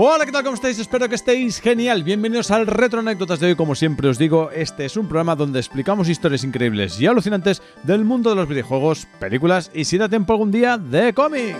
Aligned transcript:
Hola, 0.00 0.24
¿qué 0.24 0.30
tal? 0.30 0.44
¿Cómo 0.44 0.54
estáis? 0.54 0.78
Espero 0.78 1.08
que 1.08 1.16
estéis 1.16 1.60
genial. 1.60 2.04
Bienvenidos 2.04 2.52
al 2.52 2.68
Retro 2.68 3.00
Anécdotas 3.00 3.40
de 3.40 3.48
hoy. 3.48 3.56
Como 3.56 3.74
siempre 3.74 4.08
os 4.08 4.16
digo, 4.16 4.52
este 4.52 4.84
es 4.84 4.96
un 4.96 5.08
programa 5.08 5.34
donde 5.34 5.58
explicamos 5.58 6.08
historias 6.08 6.44
increíbles 6.44 7.00
y 7.00 7.06
alucinantes 7.06 7.60
del 7.82 8.04
mundo 8.04 8.30
de 8.30 8.36
los 8.36 8.46
videojuegos, 8.46 9.08
películas 9.18 9.72
y 9.74 9.86
si 9.86 9.98
da 9.98 10.08
tiempo 10.08 10.34
algún 10.34 10.52
día, 10.52 10.78
de 10.78 11.12
cómics. 11.12 11.58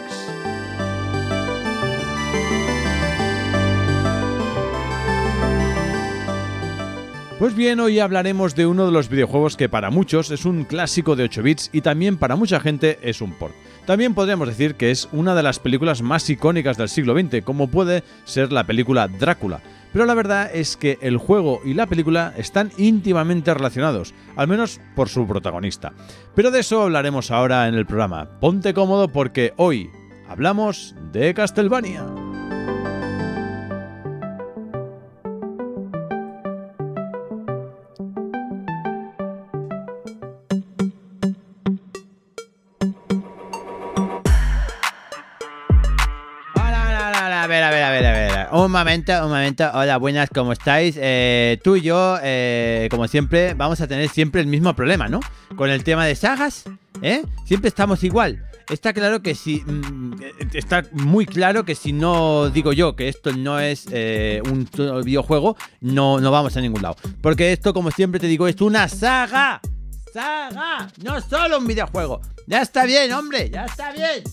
Pues 7.41 7.57
bien, 7.57 7.81
hoy 7.81 7.99
hablaremos 7.99 8.55
de 8.55 8.67
uno 8.69 8.87
de 8.87 8.93
los 8.93 9.09
videojuegos 9.09 9.57
que 9.57 9.69
para 9.69 9.91
muchos 9.91 10.31
es 10.31 10.45
un 10.45 10.63
clásico 10.63 11.17
de 11.17 11.25
8 11.25 11.43
bits 11.43 11.71
y 11.73 11.81
también 11.81 12.17
para 12.17 12.37
mucha 12.37 12.61
gente 12.61 13.01
es 13.03 13.21
un 13.21 13.33
port. 13.33 13.57
También 13.89 14.13
podríamos 14.13 14.49
decir 14.49 14.75
que 14.75 14.91
es 14.91 15.09
una 15.13 15.35
de 15.35 15.43
las 15.43 15.61
películas 15.61 16.03
más 16.03 16.29
icónicas 16.29 16.77
del 16.77 16.91
siglo 16.91 17.19
XX, 17.19 17.43
como 17.43 17.69
puede 17.69 18.05
ser 18.27 18.53
la 18.53 18.65
película 18.65 19.09
Drácula. 19.09 19.63
Pero 19.95 20.05
la 20.05 20.13
verdad 20.13 20.51
es 20.53 20.77
que 20.77 20.99
el 21.01 21.17
juego 21.17 21.63
y 21.65 21.73
la 21.73 21.87
película 21.87 22.35
están 22.37 22.71
íntimamente 22.77 23.55
relacionados, 23.55 24.13
al 24.37 24.47
menos 24.47 24.79
por 24.95 25.09
su 25.09 25.27
protagonista. 25.27 25.95
Pero 26.35 26.51
de 26.51 26.61
eso 26.61 26.83
hablaremos 26.83 27.31
ahora 27.31 27.67
en 27.67 27.77
el 27.77 27.87
programa. 27.87 28.29
Ponte 28.41 28.75
cómodo 28.75 29.09
porque 29.09 29.55
hoy 29.57 29.91
hablamos 30.29 30.95
de 31.11 31.33
Castlevania. 31.33 32.05
Un 48.59 48.73
momento, 48.73 49.13
un 49.25 49.31
momento. 49.31 49.71
Hola, 49.73 49.99
buenas, 49.99 50.31
¿cómo 50.35 50.51
estáis? 50.53 50.97
Eh, 50.99 51.61
tú 51.63 51.77
y 51.77 51.83
yo, 51.83 52.19
eh, 52.21 52.89
como 52.91 53.07
siempre, 53.07 53.55
vamos 53.55 53.81
a 53.81 53.87
tener 53.87 54.09
siempre 54.09 54.41
el 54.41 54.49
mismo 54.49 54.75
problema, 54.75 55.09
¿no? 55.09 55.21
Con 55.55 55.71
el 55.71 55.85
tema 55.85 56.05
de 56.05 56.17
sagas, 56.17 56.65
¿eh? 57.01 57.23
Siempre 57.45 57.69
estamos 57.69 58.03
igual. 58.03 58.45
Está 58.69 58.93
claro 58.93 59.23
que 59.23 59.37
si. 59.37 59.61
Mm, 59.65 60.15
está 60.55 60.85
muy 60.91 61.25
claro 61.25 61.65
que 61.65 61.77
si 61.77 61.93
no 61.93 62.51
digo 62.51 62.73
yo 62.73 62.97
que 62.97 63.07
esto 63.07 63.31
no 63.31 63.61
es 63.61 63.87
eh, 63.93 64.43
un 64.51 64.69
videojuego, 65.05 65.57
no, 65.81 66.19
no 66.19 66.33
vamos 66.33 66.57
a 66.57 66.61
ningún 66.61 66.83
lado. 66.83 66.97
Porque 67.23 67.53
esto, 67.53 67.73
como 67.73 67.93
siempre 67.93 68.19
te 68.19 68.27
digo, 68.27 68.49
es 68.49 68.61
una 68.61 68.89
saga. 68.89 69.61
¡Saga! 70.13 70.91
No 71.05 71.21
solo 71.21 71.59
un 71.59 71.67
videojuego. 71.69 72.23
Ya 72.49 72.63
está 72.63 72.87
bien, 72.87 73.13
hombre, 73.13 73.51
ya 73.51 73.67
está 73.67 73.93
bien. 73.93 74.25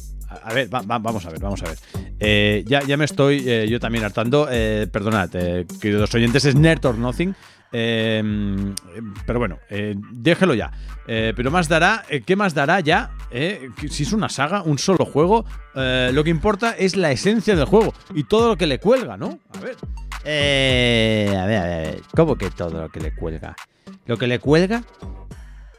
A 0.44 0.54
ver, 0.54 0.68
vamos 0.70 1.26
a 1.26 1.30
ver, 1.30 1.40
vamos 1.40 1.62
a 1.64 1.66
ver. 1.68 1.78
Eh, 2.20 2.64
ya, 2.68 2.82
ya 2.84 2.98
me 2.98 3.06
estoy 3.06 3.44
eh, 3.48 3.68
yo 3.70 3.80
también 3.80 4.04
hartando. 4.04 4.48
Eh, 4.50 4.88
perdonad, 4.92 5.30
queridos 5.30 6.14
oyentes, 6.14 6.46
es 6.46 6.56
Nerd 6.56 6.86
or 6.86 6.98
Nothing. 6.98 7.36
pero 7.72 9.40
bueno, 9.40 9.60
déjelo 10.12 10.54
ya. 10.54 10.72
pero 11.06 11.52
más 11.52 11.68
dará, 11.68 12.06
¿qué 12.26 12.36
más 12.36 12.54
dará 12.54 12.80
ya? 12.80 13.12
si 13.90 14.04
es 14.04 14.14
una 14.14 14.30
saga, 14.30 14.62
un 14.62 14.78
solo 14.78 15.06
juego, 15.06 15.46
lo 15.74 16.24
que 16.24 16.30
importa 16.30 16.72
es 16.72 16.96
la 16.96 17.12
esencia 17.12 17.56
del 17.56 17.66
juego 17.66 17.94
y 18.14 18.24
todo 18.24 18.50
lo 18.50 18.58
que 18.58 18.68
le 18.68 18.80
cuelga, 18.80 19.18
¿no? 19.18 19.40
A 19.54 19.60
ver. 19.60 19.76
a 21.38 21.46
ver, 21.46 21.58
a 21.58 21.66
ver, 21.66 22.02
¿cómo 22.16 22.36
que 22.38 22.50
todo 22.50 22.84
lo 22.84 22.90
que 22.90 23.00
le 23.02 23.14
cuelga? 23.14 23.56
¿Lo 24.06 24.18
que 24.18 24.28
le 24.28 24.40
cuelga? 24.40 24.84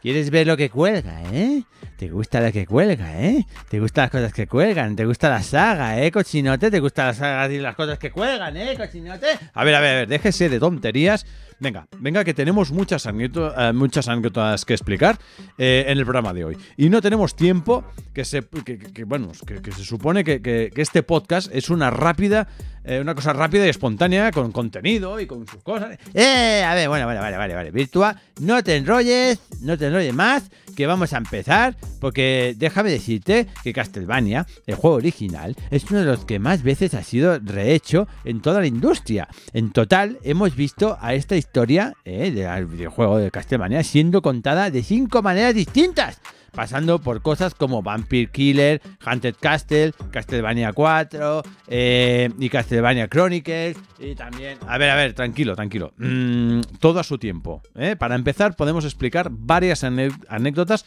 ¿Quieres 0.07 0.31
ver 0.31 0.47
lo 0.47 0.57
que 0.57 0.71
cuelga, 0.71 1.21
eh? 1.33 1.65
¿Te 1.97 2.09
gusta 2.09 2.41
lo 2.41 2.53
que 2.53 2.65
cuelga, 2.65 3.21
eh? 3.21 3.45
¿Te 3.69 3.81
gustan 3.81 4.05
las 4.05 4.11
cosas 4.13 4.33
que 4.33 4.47
cuelgan? 4.47 4.95
¿Te 4.95 5.05
gusta 5.05 5.29
la 5.29 5.43
saga, 5.43 6.01
eh, 6.01 6.13
cochinote? 6.13 6.70
¿Te 6.70 6.79
gusta 6.79 7.07
la 7.07 7.14
saga 7.14 7.53
y 7.53 7.58
las 7.58 7.75
cosas 7.75 7.98
que 7.98 8.13
cuelgan, 8.13 8.57
eh, 8.57 8.77
cochinote? 8.77 9.27
A 9.53 9.64
ver, 9.64 9.75
a 9.75 9.80
ver, 9.80 9.91
a 9.91 9.95
ver, 9.97 10.08
déjese 10.08 10.48
de 10.48 10.61
tonterías. 10.61 11.27
Venga, 11.58 11.89
venga, 11.98 12.23
que 12.23 12.35
tenemos 12.35 12.70
muchas, 12.70 13.07
anécdotas, 13.07 13.70
eh, 13.70 13.73
muchas 13.73 14.08
anécdotas 14.08 14.67
que 14.67 14.75
explicar 14.75 15.19
eh, 15.57 15.86
en 15.89 15.97
el 15.97 16.05
programa 16.05 16.35
de 16.35 16.45
hoy. 16.45 16.59
Y 16.77 16.91
no 16.91 17.01
tenemos 17.01 17.35
tiempo, 17.35 17.83
que 18.13 18.27
se, 18.27 18.42
que, 18.42 19.05
bueno, 19.05 19.33
que, 19.47 19.73
se 19.73 19.83
supone 19.83 20.23
que, 20.23 20.70
este 20.77 21.03
podcast 21.03 21.48
es 21.53 21.70
una 21.70 21.91
rápida, 21.91 22.47
eh, 22.86 23.01
una 23.01 23.14
cosa 23.14 23.33
rápida 23.33 23.67
y 23.67 23.70
espontánea, 23.70 24.30
con 24.30 24.52
contenido 24.52 25.19
y 25.20 25.27
con 25.27 25.47
sus 25.47 25.63
cosas. 25.63 25.98
Eh, 26.14 26.63
a 26.64 26.74
ver, 26.74 26.89
bueno, 26.89 27.05
bueno, 27.07 27.20
vale, 27.20 27.36
vale, 27.36 27.55
vale. 27.55 27.70
Virtua, 27.73 28.17
no 28.41 28.63
te 28.63 28.77
enrolles, 28.77 29.41
no 29.61 29.77
te 29.77 29.86
enrolles 29.86 30.14
más, 30.14 30.51
que 30.77 30.86
vamos 30.86 31.13
a 31.13 31.19
empezar, 31.19 31.77
porque 32.01 32.55
déjame 32.57 32.91
decirte 32.91 33.48
que 33.64 33.73
Castlevania, 33.73 34.47
el 34.67 34.77
juego 34.77 34.97
original, 34.97 35.57
es 35.70 35.85
uno 35.91 36.01
de 36.01 36.07
los 36.07 36.24
que 36.24 36.39
más 36.39 36.63
veces 36.63 36.95
ha 36.95 37.02
sido 37.02 37.39
rehecho 37.41 38.07
en 38.24 38.41
toda 38.41 38.61
la 38.61 38.67
industria. 38.67 39.27
En 39.53 39.73
total, 39.73 40.18
hemos 40.23 40.55
visto 40.55 40.97
a 41.01 41.14
esta 41.14 41.36
historia 41.36 41.95
eh, 42.05 42.30
del 42.30 42.67
videojuego 42.67 43.18
de 43.18 43.30
Castlevania 43.30 43.83
siendo 43.83 44.23
contada 44.23 44.70
de 44.70 44.83
cinco 44.83 45.23
maneras 45.23 45.55
distintas 45.55 46.20
pasando 46.56 46.98
por 46.98 47.20
cosas 47.20 47.55
como 47.55 47.83
Vampire 47.83 48.30
Killer, 48.33 48.80
Haunted 49.05 49.36
Castle, 49.39 49.92
Castlevania 50.11 50.72
4 50.72 51.42
eh, 51.68 52.30
y 52.39 52.48
Castlevania 52.48 53.08
Chronicles 53.08 53.77
y 53.98 54.14
también... 54.14 54.58
A 54.67 54.78
ver, 54.78 54.89
a 54.90 54.96
ver, 54.96 55.12
tranquilo, 55.12 55.55
tranquilo. 55.55 55.92
Mm, 55.98 56.61
todo 56.80 56.98
a 56.98 57.05
su 57.05 57.18
tiempo. 57.18 57.62
¿eh? 57.74 57.94
Para 57.94 58.14
empezar 58.14 58.56
podemos 58.56 58.86
explicar 58.86 59.28
varias 59.30 59.84
anécdotas 59.84 60.86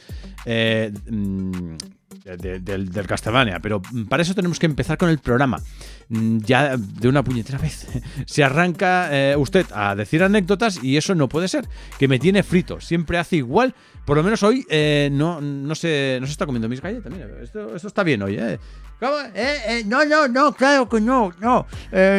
del, 2.37 2.89
del 2.89 3.07
Castlevania, 3.07 3.59
pero 3.59 3.81
para 4.07 4.23
eso 4.23 4.35
tenemos 4.35 4.59
que 4.59 4.65
empezar 4.65 4.97
con 4.97 5.09
el 5.09 5.19
programa. 5.19 5.61
Mm, 6.09 6.39
ya 6.39 6.75
de 6.75 7.07
una 7.07 7.23
puñetera 7.23 7.57
vez 7.61 7.87
se 8.25 8.43
arranca 8.43 9.09
eh, 9.11 9.35
usted 9.37 9.67
a 9.71 9.93
decir 9.95 10.23
anécdotas 10.23 10.83
y 10.83 10.97
eso 10.97 11.13
no 11.13 11.29
puede 11.29 11.47
ser, 11.47 11.67
que 11.99 12.07
me 12.07 12.17
tiene 12.17 12.41
frito, 12.41 12.81
siempre 12.81 13.19
hace 13.19 13.35
igual, 13.35 13.75
por 14.05 14.17
lo 14.17 14.23
menos 14.23 14.41
hoy 14.41 14.65
eh, 14.69 15.09
no, 15.11 15.39
no, 15.39 15.75
se, 15.75 16.17
no 16.19 16.25
se 16.25 16.31
está 16.31 16.47
comiendo 16.47 16.67
mis 16.67 16.81
galletas, 16.81 17.13
mira, 17.13 17.27
esto, 17.43 17.75
está 17.75 18.01
bien 18.01 18.23
hoy, 18.23 18.37
¿eh? 18.39 18.59
¿Cómo? 18.99 19.17
¿Eh? 19.35 19.83
no, 19.85 20.03
no, 20.03 20.27
no, 20.27 20.51
claro 20.53 20.89
que 20.89 20.99
no, 20.99 21.31
no, 21.39 21.67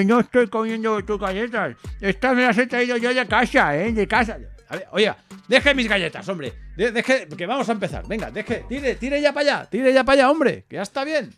no 0.07 0.21
estoy 0.21 0.47
comiendo 0.47 1.05
tus 1.05 1.19
galletas, 1.19 1.77
estas 2.01 2.37
me 2.37 2.43
las 2.43 2.57
he 2.59 2.69
traído 2.69 2.97
yo 2.97 3.13
de 3.13 3.27
casa, 3.27 3.77
¿eh? 3.77 3.93
De 3.93 4.07
casa. 4.07 4.39
A 4.71 4.77
ver, 4.77 4.87
oiga, 4.93 5.17
deje 5.49 5.75
mis 5.75 5.89
galletas, 5.89 6.29
hombre. 6.29 6.53
deje, 6.77 7.27
que 7.27 7.47
vamos 7.47 7.69
a 7.69 7.73
empezar. 7.73 8.07
Venga, 8.07 8.31
deje, 8.31 8.65
tire, 8.69 8.95
tire 8.95 9.21
ya 9.21 9.33
para 9.33 9.59
allá, 9.59 9.69
tire 9.69 9.93
ya 9.93 10.05
para 10.05 10.23
allá, 10.23 10.31
hombre, 10.31 10.65
que 10.69 10.77
ya 10.77 10.83
está 10.83 11.05
bien. 11.05 11.35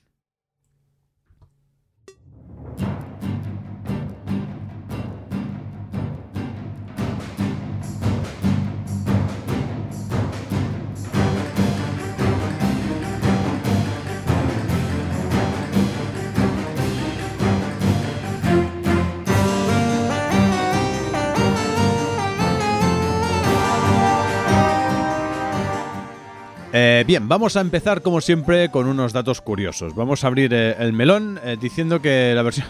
Eh, 26.74 27.04
bien, 27.06 27.28
vamos 27.28 27.54
a 27.56 27.60
empezar 27.60 28.00
como 28.00 28.22
siempre 28.22 28.70
con 28.70 28.86
unos 28.86 29.12
datos 29.12 29.42
curiosos. 29.42 29.94
Vamos 29.94 30.24
a 30.24 30.28
abrir 30.28 30.54
eh, 30.54 30.74
el 30.78 30.94
melón 30.94 31.38
eh, 31.44 31.58
diciendo 31.60 32.00
que 32.00 32.32
la 32.34 32.42
versión... 32.42 32.66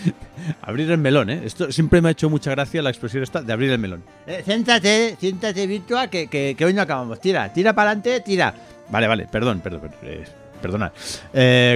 abrir 0.62 0.90
el 0.90 0.98
melón, 0.98 1.30
¿eh? 1.30 1.40
Esto 1.44 1.72
siempre 1.72 2.02
me 2.02 2.08
ha 2.08 2.12
hecho 2.12 2.28
mucha 2.28 2.50
gracia 2.50 2.82
la 2.82 2.90
expresión 2.90 3.22
esta 3.22 3.40
de 3.40 3.50
abrir 3.50 3.70
el 3.70 3.78
melón. 3.78 4.04
siéntate, 4.44 5.16
siéntate, 5.18 5.66
Virtua, 5.66 6.08
que, 6.08 6.28
que, 6.28 6.64
hoy 6.64 6.74
no 6.74 6.82
acabamos. 6.82 7.18
Tira, 7.18 7.50
tira 7.50 7.72
para 7.72 7.92
adelante, 7.92 8.20
tira. 8.20 8.54
Vale, 8.90 9.06
vale, 9.06 9.26
perdón, 9.26 9.60
perdón, 9.60 9.90
perdonad. 10.60 10.92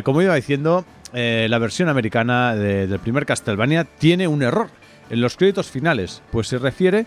como 0.02 0.20
iba 0.20 0.34
diciendo, 0.34 0.84
la 1.12 1.58
versión 1.58 1.88
americana 1.88 2.55
del 2.56 2.99
primer 2.99 3.25
Castlevania 3.25 3.84
tiene 3.84 4.28
un 4.28 4.43
error 4.43 4.69
en 5.08 5.20
los 5.20 5.37
créditos 5.37 5.70
finales, 5.70 6.20
pues 6.31 6.49
se 6.49 6.58
refiere, 6.58 7.06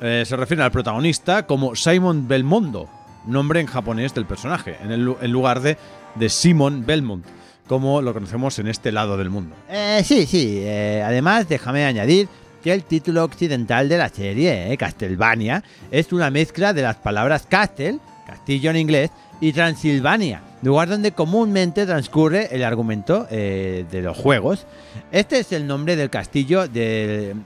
se 0.00 0.36
refiere 0.36 0.62
al 0.62 0.70
protagonista 0.70 1.46
como 1.46 1.74
Simon 1.74 2.28
Belmondo, 2.28 2.88
nombre 3.26 3.60
en 3.60 3.66
japonés 3.66 4.14
del 4.14 4.26
personaje, 4.26 4.76
en, 4.82 4.90
el, 4.90 5.30
lugar 5.30 5.60
de, 5.60 5.76
de 6.14 6.28
Simon 6.28 6.84
Belmont, 6.86 7.24
como 7.66 8.00
lo 8.00 8.14
conocemos 8.14 8.58
en 8.58 8.68
este 8.68 8.92
lado 8.92 9.16
del 9.16 9.30
mundo. 9.30 9.54
Eh, 9.68 10.02
sí, 10.04 10.26
sí. 10.26 10.60
Eh, 10.60 11.02
además, 11.04 11.48
déjame 11.48 11.84
añadir 11.84 12.28
que 12.62 12.72
el 12.72 12.84
título 12.84 13.24
occidental 13.24 13.88
de 13.88 13.98
la 13.98 14.08
serie, 14.08 14.72
eh, 14.72 14.76
Castlevania, 14.76 15.62
es 15.90 16.12
una 16.12 16.30
mezcla 16.30 16.72
de 16.72 16.82
las 16.82 16.96
palabras 16.96 17.46
castle, 17.48 17.98
castillo 18.26 18.70
en 18.70 18.76
inglés, 18.76 19.10
y 19.38 19.52
Transilvania, 19.52 20.40
lugar 20.62 20.88
donde 20.88 21.12
comúnmente 21.12 21.84
transcurre 21.84 22.48
el 22.52 22.64
argumento 22.64 23.24
de 23.24 24.00
los 24.02 24.16
juegos. 24.16 24.64
Este 25.12 25.40
es 25.40 25.52
el 25.52 25.66
nombre 25.66 25.94
del 25.94 26.08
castillo 26.08 26.66
del, 26.66 27.36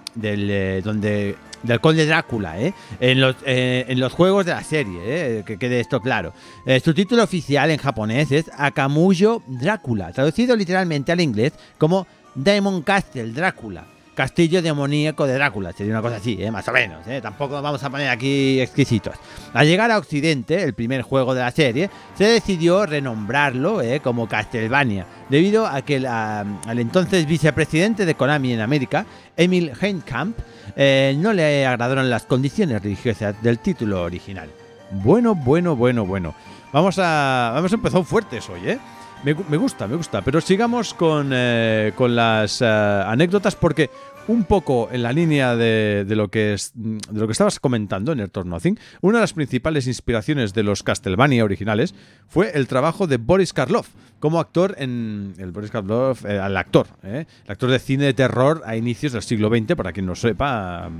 donde 0.84 1.34
del 1.62 1.80
Conde 1.80 2.06
Drácula, 2.06 2.60
¿eh? 2.60 2.74
en, 3.00 3.20
los, 3.20 3.36
eh, 3.44 3.84
en 3.88 4.00
los 4.00 4.12
juegos 4.12 4.46
de 4.46 4.52
la 4.52 4.62
serie, 4.62 5.00
¿eh? 5.04 5.42
que 5.44 5.58
quede 5.58 5.80
esto 5.80 6.00
claro. 6.00 6.32
Eh, 6.66 6.80
su 6.80 6.94
título 6.94 7.22
oficial 7.22 7.70
en 7.70 7.78
japonés 7.78 8.32
es 8.32 8.50
Akamuyo 8.56 9.42
Drácula, 9.46 10.12
traducido 10.12 10.56
literalmente 10.56 11.12
al 11.12 11.20
inglés 11.20 11.52
como 11.78 12.06
Diamond 12.34 12.84
Castle, 12.84 13.32
Drácula. 13.32 13.86
Castillo 14.20 14.60
demoníaco 14.60 15.26
de 15.26 15.32
Drácula, 15.32 15.72
sería 15.72 15.94
una 15.94 16.02
cosa 16.02 16.16
así, 16.16 16.36
¿eh? 16.38 16.50
más 16.50 16.68
o 16.68 16.72
menos. 16.72 17.06
¿eh? 17.06 17.20
Tampoco 17.22 17.62
vamos 17.62 17.82
a 17.82 17.88
poner 17.88 18.10
aquí 18.10 18.60
exquisitos. 18.60 19.14
Al 19.54 19.66
llegar 19.66 19.90
a 19.90 19.96
Occidente, 19.96 20.62
el 20.62 20.74
primer 20.74 21.00
juego 21.00 21.32
de 21.34 21.40
la 21.40 21.50
serie, 21.50 21.88
se 22.18 22.24
decidió 22.24 22.84
renombrarlo 22.84 23.80
¿eh? 23.80 24.00
como 24.00 24.28
Castlevania, 24.28 25.06
debido 25.30 25.66
a 25.66 25.80
que 25.80 25.98
la- 26.00 26.40
al 26.66 26.78
entonces 26.78 27.24
vicepresidente 27.24 28.04
de 28.04 28.14
Konami 28.14 28.52
en 28.52 28.60
América, 28.60 29.06
Emil 29.38 29.72
Heinkamp, 29.80 30.36
eh, 30.76 31.14
no 31.16 31.32
le 31.32 31.66
agradaron 31.66 32.10
las 32.10 32.24
condiciones 32.24 32.82
religiosas 32.82 33.40
del 33.42 33.58
título 33.58 34.02
original. 34.02 34.50
Bueno, 34.90 35.34
bueno, 35.34 35.76
bueno, 35.76 36.04
bueno. 36.04 36.34
Vamos 36.74 36.96
a. 36.98 37.54
Hemos 37.56 37.72
empezado 37.72 38.04
fuertes 38.04 38.48
hoy, 38.50 38.60
¿eh? 38.68 38.78
Me, 39.22 39.36
gu- 39.36 39.44
me 39.50 39.56
gusta, 39.58 39.86
me 39.86 39.96
gusta. 39.96 40.22
Pero 40.22 40.40
sigamos 40.40 40.94
con, 40.94 41.30
eh, 41.32 41.92
con 41.94 42.16
las 42.16 42.62
anécdotas 42.62 43.54
porque 43.54 43.90
un 44.28 44.44
poco 44.44 44.88
en 44.92 45.02
la 45.02 45.12
línea 45.12 45.56
de, 45.56 46.04
lo 46.08 46.30
que 46.30 46.54
estabas 46.54 47.58
comentando 47.60 48.12
en 48.12 48.20
or 48.20 48.46
Nothing, 48.46 48.78
una 49.00 49.18
de 49.18 49.22
las 49.22 49.32
principales 49.32 49.86
inspiraciones 49.86 50.54
de 50.54 50.62
los 50.62 50.82
Castlevania 50.82 51.44
originales 51.44 51.94
fue 52.28 52.52
el 52.54 52.66
trabajo 52.66 53.06
de 53.06 53.16
Boris 53.16 53.52
Karloff 53.52 53.88
como 54.20 54.38
actor 54.38 54.74
en 54.78 55.32
el 55.38 55.50
Boris 55.50 55.70
Karloff, 55.70 56.26
eh, 56.26 56.36
el 56.36 56.56
actor, 56.58 56.88
¿eh? 57.02 57.24
el 57.46 57.50
actor 57.50 57.70
de 57.70 57.78
cine 57.78 58.04
de 58.04 58.12
terror 58.12 58.62
a 58.66 58.76
inicios 58.76 59.14
del 59.14 59.22
siglo 59.22 59.48
XX, 59.48 59.74
para 59.74 59.92
quien 59.92 60.04
no 60.04 60.14
sepa, 60.14 60.90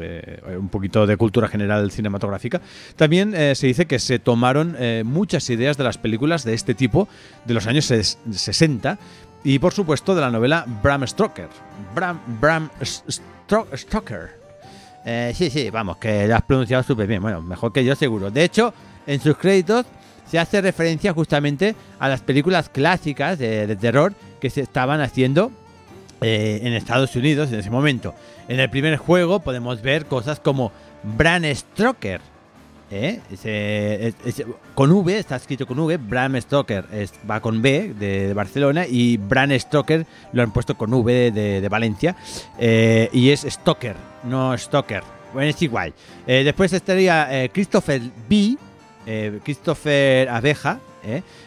eh, 0.00 0.40
un 0.58 0.70
poquito 0.70 1.06
de 1.06 1.18
cultura 1.18 1.46
general 1.46 1.90
cinematográfica. 1.90 2.62
También 2.96 3.34
eh, 3.34 3.54
se 3.54 3.66
dice 3.66 3.84
que 3.84 3.98
se 3.98 4.18
tomaron 4.18 4.76
eh, 4.78 5.02
muchas 5.04 5.50
ideas 5.50 5.76
de 5.76 5.84
las 5.84 5.98
películas 5.98 6.42
de 6.44 6.54
este 6.54 6.74
tipo 6.74 7.06
de 7.44 7.52
los 7.52 7.66
años 7.66 7.90
ses- 7.90 8.16
60 8.32 8.98
y 9.44 9.58
por 9.58 9.72
supuesto 9.72 10.14
de 10.14 10.20
la 10.20 10.30
novela 10.30 10.64
Bram 10.82 11.06
Stoker. 11.06 11.48
Bram, 11.94 12.20
Bram 12.40 12.70
Stoker. 12.82 14.40
Eh, 15.04 15.32
sí, 15.34 15.50
sí, 15.50 15.70
vamos, 15.70 15.96
que 15.96 16.26
lo 16.26 16.36
has 16.36 16.42
pronunciado 16.42 16.82
súper 16.82 17.06
bien. 17.06 17.22
Bueno, 17.22 17.40
mejor 17.40 17.72
que 17.72 17.84
yo 17.84 17.94
seguro. 17.94 18.30
De 18.30 18.44
hecho, 18.44 18.74
en 19.06 19.20
sus 19.20 19.36
créditos 19.36 19.86
se 20.26 20.38
hace 20.38 20.60
referencia 20.60 21.12
justamente 21.12 21.74
a 21.98 22.08
las 22.08 22.20
películas 22.20 22.68
clásicas 22.68 23.38
de, 23.38 23.66
de 23.66 23.76
terror 23.76 24.14
que 24.40 24.50
se 24.50 24.60
estaban 24.60 25.00
haciendo 25.00 25.50
eh, 26.22 26.60
en 26.62 26.74
Estados 26.74 27.16
Unidos 27.16 27.50
en 27.50 27.60
ese 27.60 27.70
momento. 27.70 28.14
En 28.46 28.60
el 28.60 28.68
primer 28.68 28.96
juego 28.98 29.40
podemos 29.40 29.80
ver 29.80 30.04
cosas 30.04 30.38
como 30.38 30.70
Bram 31.02 31.44
Stoker. 31.54 32.20
¿Eh? 32.90 33.20
Con 34.74 34.90
V, 34.90 35.18
está 35.18 35.36
escrito 35.36 35.66
con 35.66 35.78
V, 35.78 35.96
Bram 35.96 36.40
Stoker 36.40 36.84
va 37.28 37.40
con 37.40 37.62
B 37.62 37.94
de, 37.98 38.34
Barcelona 38.34 38.86
y 38.86 39.16
Bram 39.16 39.50
Stoker 39.58 40.06
lo 40.32 40.42
han 40.42 40.52
puesto 40.52 40.76
con 40.76 40.92
V 40.92 41.30
de, 41.30 41.68
Valencia 41.68 42.16
eh, 42.58 43.08
y 43.12 43.30
es 43.30 43.42
Stoker, 43.48 43.96
no 44.24 44.56
Stoker. 44.56 45.02
Bueno, 45.32 45.48
es 45.50 45.62
igual. 45.62 45.94
Eh, 46.26 46.42
después 46.44 46.72
estaría 46.72 47.48
Christopher 47.52 48.02
B, 48.28 48.56
Christopher 49.44 50.28
Abeja, 50.28 50.80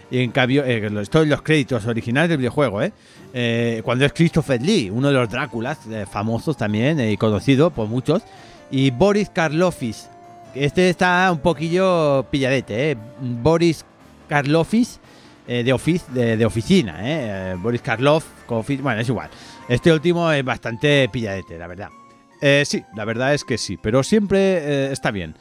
y 0.10 0.20
en 0.20 0.32
cambio, 0.32 0.64
eh, 0.66 0.90
lo- 0.90 1.02
esto 1.02 1.22
en 1.22 1.30
los 1.30 1.42
créditos 1.42 1.86
originales 1.86 2.30
del 2.30 2.38
videojuego, 2.38 2.80
cuando 3.84 4.06
es 4.06 4.14
Christopher 4.14 4.62
Lee, 4.62 4.90
uno 4.90 5.10
de 5.10 5.14
los 5.16 5.30
Dráculas 5.30 5.80
famosos 6.10 6.56
también 6.56 7.00
y 7.00 7.18
conocido 7.18 7.72
por 7.72 7.88
muchos, 7.88 8.24
y 8.72 8.92
Boris 8.92 9.30
Karloffis. 9.30 10.10
Este 10.56 10.90
está 10.90 11.32
un 11.32 11.40
poquillo 11.40 12.26
pilladete, 12.30 12.92
¿eh? 12.92 12.98
Boris 13.20 13.84
Karloffis 14.30 15.00
eh, 15.48 15.64
de, 15.64 16.38
de, 16.38 16.46
oficina, 16.46 17.00
¿eh? 17.02 17.52
Eh, 17.52 17.56
Boris 17.58 17.82
Karloff, 17.82 18.26
bueno, 18.48 19.02
es 19.02 19.10
igual. 19.10 19.30
Este 19.68 19.92
último 19.92 20.32
es 20.32 20.46
bastante 20.46 21.10
pilladete, 21.12 21.58
la 21.58 21.68
verdad. 21.68 21.90
Eh, 22.40 22.64
sí, 22.66 22.84
la 22.96 23.06
verdad 23.06 23.34
es 23.34 23.44
que 23.44 23.58
sí, 23.58 23.78
pero 23.82 24.04
siempre 24.04 24.38
eh, 24.58 24.92
está 24.92 25.12
bien 25.12 25.36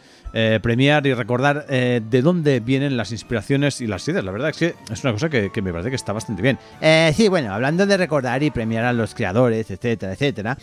premiar 0.63 1.07
y 1.07 1.13
recordar 1.13 1.67
de 1.67 2.23
dónde 2.23 2.61
vienen 2.61 2.97
las 2.97 3.13
inspiraciones 3.13 3.83
y 3.83 3.87
las 3.87 4.09
ideas. 4.09 4.25
La 4.25 4.33
verdad 4.33 4.49
es 4.49 4.57
que 4.57 4.75
es 4.91 5.05
una 5.05 5.13
cosa 5.13 5.29
que, 5.29 5.51
que 5.53 5.61
me 5.61 5.73
parece 5.73 5.91
que 5.91 5.97
está 5.97 6.15
bastante 6.15 6.41
bien. 6.41 6.59
Eh, 6.81 7.13
sí, 7.15 7.29
bueno, 7.29 7.53
hablando 7.53 7.85
de 7.85 7.99
recordar 7.99 8.43
y 8.43 8.51
premiar 8.51 8.87
a 8.87 8.95
los 8.95 9.15
creadores, 9.15 9.71
etcétera, 9.71 10.15
etcétera, 10.15 10.57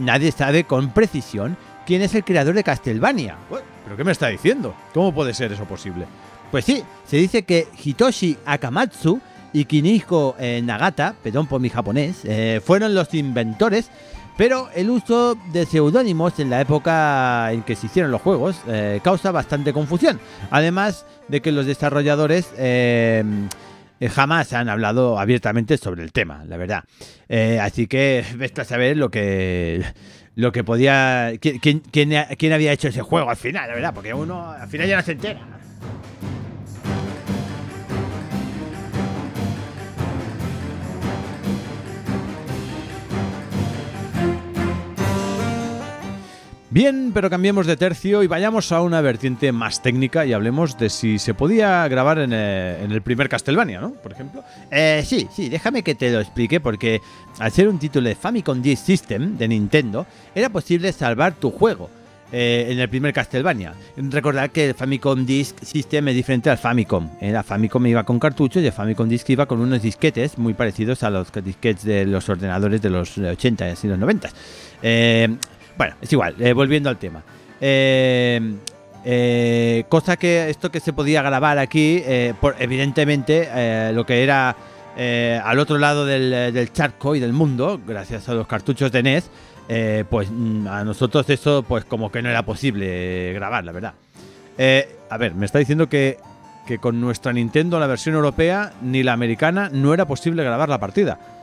nadie 0.00 0.32
sabe 0.32 0.64
con 0.64 0.92
precisión 0.92 1.56
quién 1.86 2.02
es 2.02 2.14
el 2.14 2.24
creador 2.24 2.54
de 2.54 2.62
Castlevania. 2.62 3.38
¿Pero 3.84 3.96
qué 3.96 4.04
me 4.04 4.12
está 4.12 4.28
diciendo? 4.28 4.74
¿Cómo 4.94 5.14
puede 5.14 5.34
ser 5.34 5.52
eso 5.52 5.64
posible? 5.64 6.06
Pues 6.50 6.64
sí, 6.64 6.82
se 7.06 7.16
dice 7.16 7.44
que 7.44 7.68
Hitoshi 7.82 8.36
Akamatsu 8.44 9.20
y 9.52 9.64
Kiniko 9.64 10.36
eh, 10.38 10.60
Nagata, 10.62 11.14
perdón 11.22 11.46
por 11.46 11.60
mi 11.60 11.68
japonés, 11.68 12.24
eh, 12.24 12.60
fueron 12.64 12.94
los 12.94 13.14
inventores, 13.14 13.90
pero 14.36 14.68
el 14.74 14.90
uso 14.90 15.36
de 15.52 15.66
seudónimos 15.66 16.38
en 16.40 16.50
la 16.50 16.60
época 16.60 17.52
en 17.52 17.62
que 17.62 17.76
se 17.76 17.86
hicieron 17.86 18.10
los 18.10 18.22
juegos 18.22 18.56
eh, 18.66 19.00
causa 19.02 19.30
bastante 19.30 19.72
confusión. 19.72 20.18
Además 20.50 21.04
de 21.28 21.40
que 21.40 21.52
los 21.52 21.66
desarrolladores 21.66 22.48
jamás 24.14 24.52
han 24.54 24.68
hablado 24.70 25.18
abiertamente 25.18 25.76
sobre 25.76 26.02
el 26.02 26.12
tema, 26.12 26.44
la 26.48 26.56
verdad. 26.56 26.84
Así 27.60 27.86
que 27.86 28.24
vete 28.36 28.62
a 28.62 28.64
saber 28.64 28.96
lo 28.96 29.10
que 29.10 29.84
lo 30.40 30.52
que 30.52 30.64
podía 30.64 31.32
quién, 31.40 31.58
quién- 31.58 31.82
quién- 32.36 32.52
había 32.52 32.72
hecho 32.72 32.88
ese 32.88 33.02
juego 33.02 33.30
al 33.30 33.36
final, 33.36 33.68
la 33.68 33.74
verdad, 33.74 33.94
porque 33.94 34.12
uno 34.14 34.50
al 34.50 34.68
final 34.68 34.88
ya 34.88 34.96
no 34.96 35.02
se 35.02 35.12
entera. 35.12 35.40
Bien, 46.72 47.10
pero 47.12 47.28
cambiemos 47.28 47.66
de 47.66 47.76
tercio 47.76 48.22
y 48.22 48.28
vayamos 48.28 48.70
a 48.70 48.80
una 48.80 49.00
vertiente 49.00 49.50
más 49.50 49.82
técnica 49.82 50.24
y 50.24 50.32
hablemos 50.32 50.78
de 50.78 50.88
si 50.88 51.18
se 51.18 51.34
podía 51.34 51.88
grabar 51.88 52.20
en, 52.20 52.32
eh, 52.32 52.84
en 52.84 52.92
el 52.92 53.02
primer 53.02 53.28
Castlevania, 53.28 53.80
¿no? 53.80 53.90
Por 53.94 54.12
ejemplo. 54.12 54.44
Eh, 54.70 55.02
sí, 55.04 55.26
sí, 55.34 55.48
déjame 55.48 55.82
que 55.82 55.96
te 55.96 56.12
lo 56.12 56.20
explique 56.20 56.60
porque 56.60 57.00
al 57.40 57.50
ser 57.50 57.68
un 57.68 57.80
título 57.80 58.08
de 58.08 58.14
Famicom 58.14 58.62
Disk 58.62 58.84
System 58.84 59.36
de 59.36 59.48
Nintendo, 59.48 60.06
era 60.32 60.48
posible 60.48 60.92
salvar 60.92 61.34
tu 61.34 61.50
juego 61.50 61.90
eh, 62.32 62.68
en 62.70 62.78
el 62.78 62.88
primer 62.88 63.12
Castlevania. 63.12 63.74
Recordad 63.96 64.50
que 64.50 64.68
el 64.68 64.74
Famicom 64.74 65.26
Disk 65.26 65.64
System 65.64 66.06
es 66.08 66.14
diferente 66.14 66.48
al 66.48 66.58
Famicom. 66.58 67.08
Eh, 67.20 67.32
la 67.32 67.42
Famicom 67.42 67.84
iba 67.88 68.04
con 68.04 68.20
cartuchos 68.20 68.62
y 68.62 68.66
el 68.66 68.72
Famicom 68.72 69.08
Disk 69.08 69.28
iba 69.30 69.46
con 69.46 69.60
unos 69.60 69.82
disquetes 69.82 70.38
muy 70.38 70.54
parecidos 70.54 71.02
a 71.02 71.10
los 71.10 71.32
disquetes 71.42 71.82
de 71.84 72.06
los 72.06 72.28
ordenadores 72.28 72.80
de 72.80 72.90
los 72.90 73.18
80 73.18 73.70
y 73.82 73.86
los 73.88 73.98
90. 73.98 74.30
Eh, 74.82 75.36
bueno, 75.80 75.94
es 76.02 76.12
igual, 76.12 76.34
eh, 76.38 76.52
volviendo 76.52 76.90
al 76.90 76.98
tema. 76.98 77.22
Eh, 77.58 78.38
eh, 79.02 79.84
cosa 79.88 80.18
que 80.18 80.50
esto 80.50 80.70
que 80.70 80.78
se 80.78 80.92
podía 80.92 81.22
grabar 81.22 81.56
aquí, 81.56 82.02
eh, 82.04 82.34
por, 82.38 82.54
evidentemente, 82.58 83.48
lo 83.94 84.04
que 84.04 84.22
era 84.22 84.54
al 85.42 85.58
otro 85.58 85.78
lado 85.78 86.04
del, 86.04 86.70
charco 86.74 87.14
y 87.14 87.20
del 87.20 87.32
mundo, 87.32 87.80
gracias 87.86 88.28
a 88.28 88.34
los 88.34 88.46
cartuchos 88.46 88.92
de 88.92 89.02
NES, 89.02 89.30
pues 90.10 90.30
mm, 90.30 90.66
a 90.68 90.84
nosotros 90.84 91.30
eso, 91.30 91.64
pues 91.66 91.86
como 91.86 92.12
que 92.12 92.20
no 92.20 92.28
era 92.28 92.42
posible 92.42 93.32
grabar, 93.32 93.64
la 93.64 93.72
verdad. 93.72 93.94
A 95.08 95.16
ver, 95.16 95.34
me 95.34 95.46
está 95.46 95.60
diciendo 95.60 95.88
que, 95.88 96.18
que 96.66 96.76
con 96.76 97.00
nuestra 97.00 97.32
Nintendo, 97.32 97.80
la 97.80 97.86
versión 97.86 98.16
europea, 98.16 98.74
ni 98.82 99.02
la 99.02 99.14
americana, 99.14 99.70
no 99.72 99.94
era 99.94 100.04
posible 100.04 100.44
grabar 100.44 100.68
la 100.68 100.78
partida. 100.78 101.39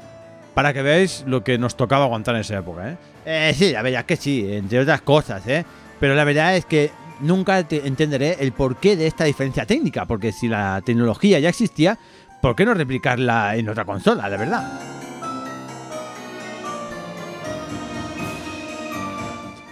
Para 0.58 0.74
que 0.74 0.82
veáis 0.82 1.24
lo 1.28 1.44
que 1.44 1.60
nos 1.60 1.78
tocaba 1.78 2.06
aguantar 2.06 2.34
en 2.34 2.42
esa 2.42 2.58
época, 2.58 2.90
¿eh? 2.90 2.98
Eh, 3.28 3.54
sí, 3.56 3.72
la 3.72 3.84
verdad 3.84 4.06
que 4.06 4.16
sí, 4.16 4.44
entre 4.52 4.80
otras 4.80 5.02
cosas, 5.02 5.46
¿eh? 5.48 5.64
Pero 6.00 6.16
la 6.16 6.24
verdad 6.24 6.56
es 6.58 6.66
que 6.66 6.90
nunca 7.20 7.64
te- 7.64 7.86
entenderé 7.86 8.38
el 8.40 8.54
porqué 8.54 8.96
de 8.96 9.06
esta 9.06 9.26
diferencia 9.26 9.68
técnica, 9.68 10.06
porque 10.08 10.32
si 10.32 10.48
la 10.48 10.82
tecnología 10.84 11.38
ya 11.38 11.50
existía, 11.50 12.00
¿por 12.42 12.56
qué 12.56 12.66
no 12.66 12.74
replicarla 12.74 13.56
en 13.56 13.70
otra 13.70 13.86
consola, 13.86 14.28
la 14.28 14.36
verdad? 14.38 14.97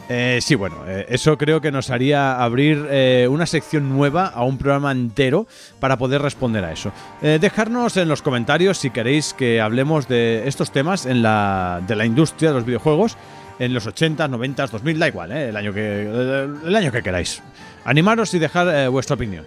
Eh, 0.07 0.39
sí, 0.41 0.55
bueno, 0.55 0.83
eh, 0.87 1.07
eso 1.09 1.37
creo 1.37 1.61
que 1.61 1.71
nos 1.71 1.89
haría 1.89 2.41
abrir 2.41 2.85
eh, 2.89 3.27
una 3.29 3.45
sección 3.45 3.89
nueva 3.89 4.27
a 4.27 4.43
un 4.43 4.57
programa 4.57 4.91
entero 4.91 5.47
para 5.79 5.97
poder 5.97 6.21
responder 6.21 6.63
a 6.63 6.71
eso. 6.71 6.91
Eh, 7.21 7.39
dejarnos 7.41 7.97
en 7.97 8.07
los 8.07 8.21
comentarios 8.21 8.77
si 8.77 8.91
queréis 8.91 9.33
que 9.33 9.61
hablemos 9.61 10.07
de 10.07 10.47
estos 10.47 10.71
temas 10.71 11.05
en 11.05 11.23
la, 11.23 11.81
de 11.87 11.95
la 11.95 12.05
industria 12.05 12.49
de 12.49 12.55
los 12.55 12.65
videojuegos 12.65 13.17
en 13.57 13.73
los 13.73 13.87
80, 13.87 14.27
90, 14.27 14.67
2000, 14.67 14.99
da 14.99 15.07
igual, 15.07 15.31
el, 15.31 15.55
año 15.55 15.73
que, 15.73 16.01
el, 16.01 16.75
año 16.75 16.91
que 16.91 17.01
queráis. 17.01 17.41
Animaros 17.85 18.33
y 18.33 18.39
dejar 18.39 18.89
vuestra 18.89 19.15
opinión. 19.15 19.45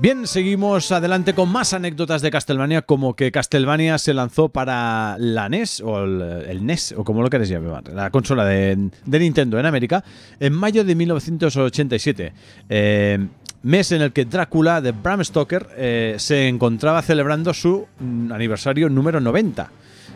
Bien, 0.00 0.28
seguimos 0.28 0.92
adelante 0.92 1.34
con 1.34 1.48
más 1.48 1.72
anécdotas 1.72 2.22
de 2.22 2.30
Castlevania, 2.30 2.82
como 2.82 3.16
que 3.16 3.32
Castlevania 3.32 3.98
se 3.98 4.14
lanzó 4.14 4.48
para 4.48 5.16
la 5.18 5.48
NES, 5.48 5.80
o 5.80 6.04
el, 6.04 6.64
NES, 6.64 6.94
o 6.96 7.02
como 7.02 7.20
lo 7.20 7.28
queréis 7.28 7.50
llamar, 7.50 7.88
la 7.88 8.08
consola 8.10 8.44
de, 8.44 8.90
Nintendo 9.06 9.58
en 9.58 9.66
América, 9.66 10.04
en 10.38 10.52
mayo 10.52 10.84
de 10.84 10.94
1987. 10.94 12.32
Eh, 12.68 13.26
mes 13.64 13.90
en 13.90 14.02
el 14.02 14.12
que 14.12 14.24
Drácula 14.24 14.80
de 14.80 14.92
Bram 14.92 15.24
Stoker 15.24 15.66
eh, 15.76 16.14
se 16.18 16.46
encontraba 16.46 17.02
celebrando 17.02 17.52
su 17.52 17.88
mm, 17.98 18.30
aniversario 18.30 18.88
número 18.88 19.20
90. 19.20 19.68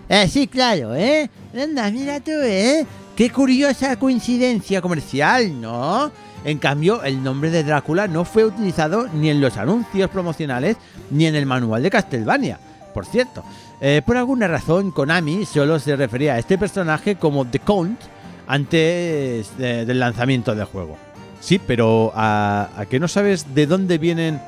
Eh, 0.08 0.28
sí, 0.28 0.46
claro, 0.46 0.94
¿eh? 0.94 1.28
Anda, 1.60 1.90
mira 1.90 2.20
tú, 2.20 2.30
¿eh? 2.30 2.86
Qué 3.22 3.30
curiosa 3.30 3.94
coincidencia 4.00 4.82
comercial, 4.82 5.60
¿no? 5.60 6.10
En 6.44 6.58
cambio, 6.58 7.04
el 7.04 7.22
nombre 7.22 7.50
de 7.50 7.62
Drácula 7.62 8.08
no 8.08 8.24
fue 8.24 8.44
utilizado 8.44 9.06
ni 9.14 9.30
en 9.30 9.40
los 9.40 9.58
anuncios 9.58 10.10
promocionales 10.10 10.76
ni 11.08 11.26
en 11.26 11.36
el 11.36 11.46
manual 11.46 11.84
de 11.84 11.90
Castlevania. 11.90 12.58
Por 12.92 13.06
cierto, 13.06 13.44
eh, 13.80 14.02
por 14.04 14.16
alguna 14.16 14.48
razón 14.48 14.90
Konami 14.90 15.46
solo 15.46 15.78
se 15.78 15.94
refería 15.94 16.34
a 16.34 16.40
este 16.40 16.58
personaje 16.58 17.14
como 17.14 17.46
The 17.46 17.60
Count 17.60 18.00
antes 18.48 19.56
del 19.56 20.00
lanzamiento 20.00 20.56
del 20.56 20.64
juego. 20.64 20.96
Sí, 21.38 21.60
pero 21.64 22.10
¿a, 22.16 22.70
¿a, 22.76 22.86
que 22.86 22.98
no 22.98 23.06
sabes 23.06 23.54
de 23.54 23.68
dónde 23.68 23.98
vienen 23.98 24.40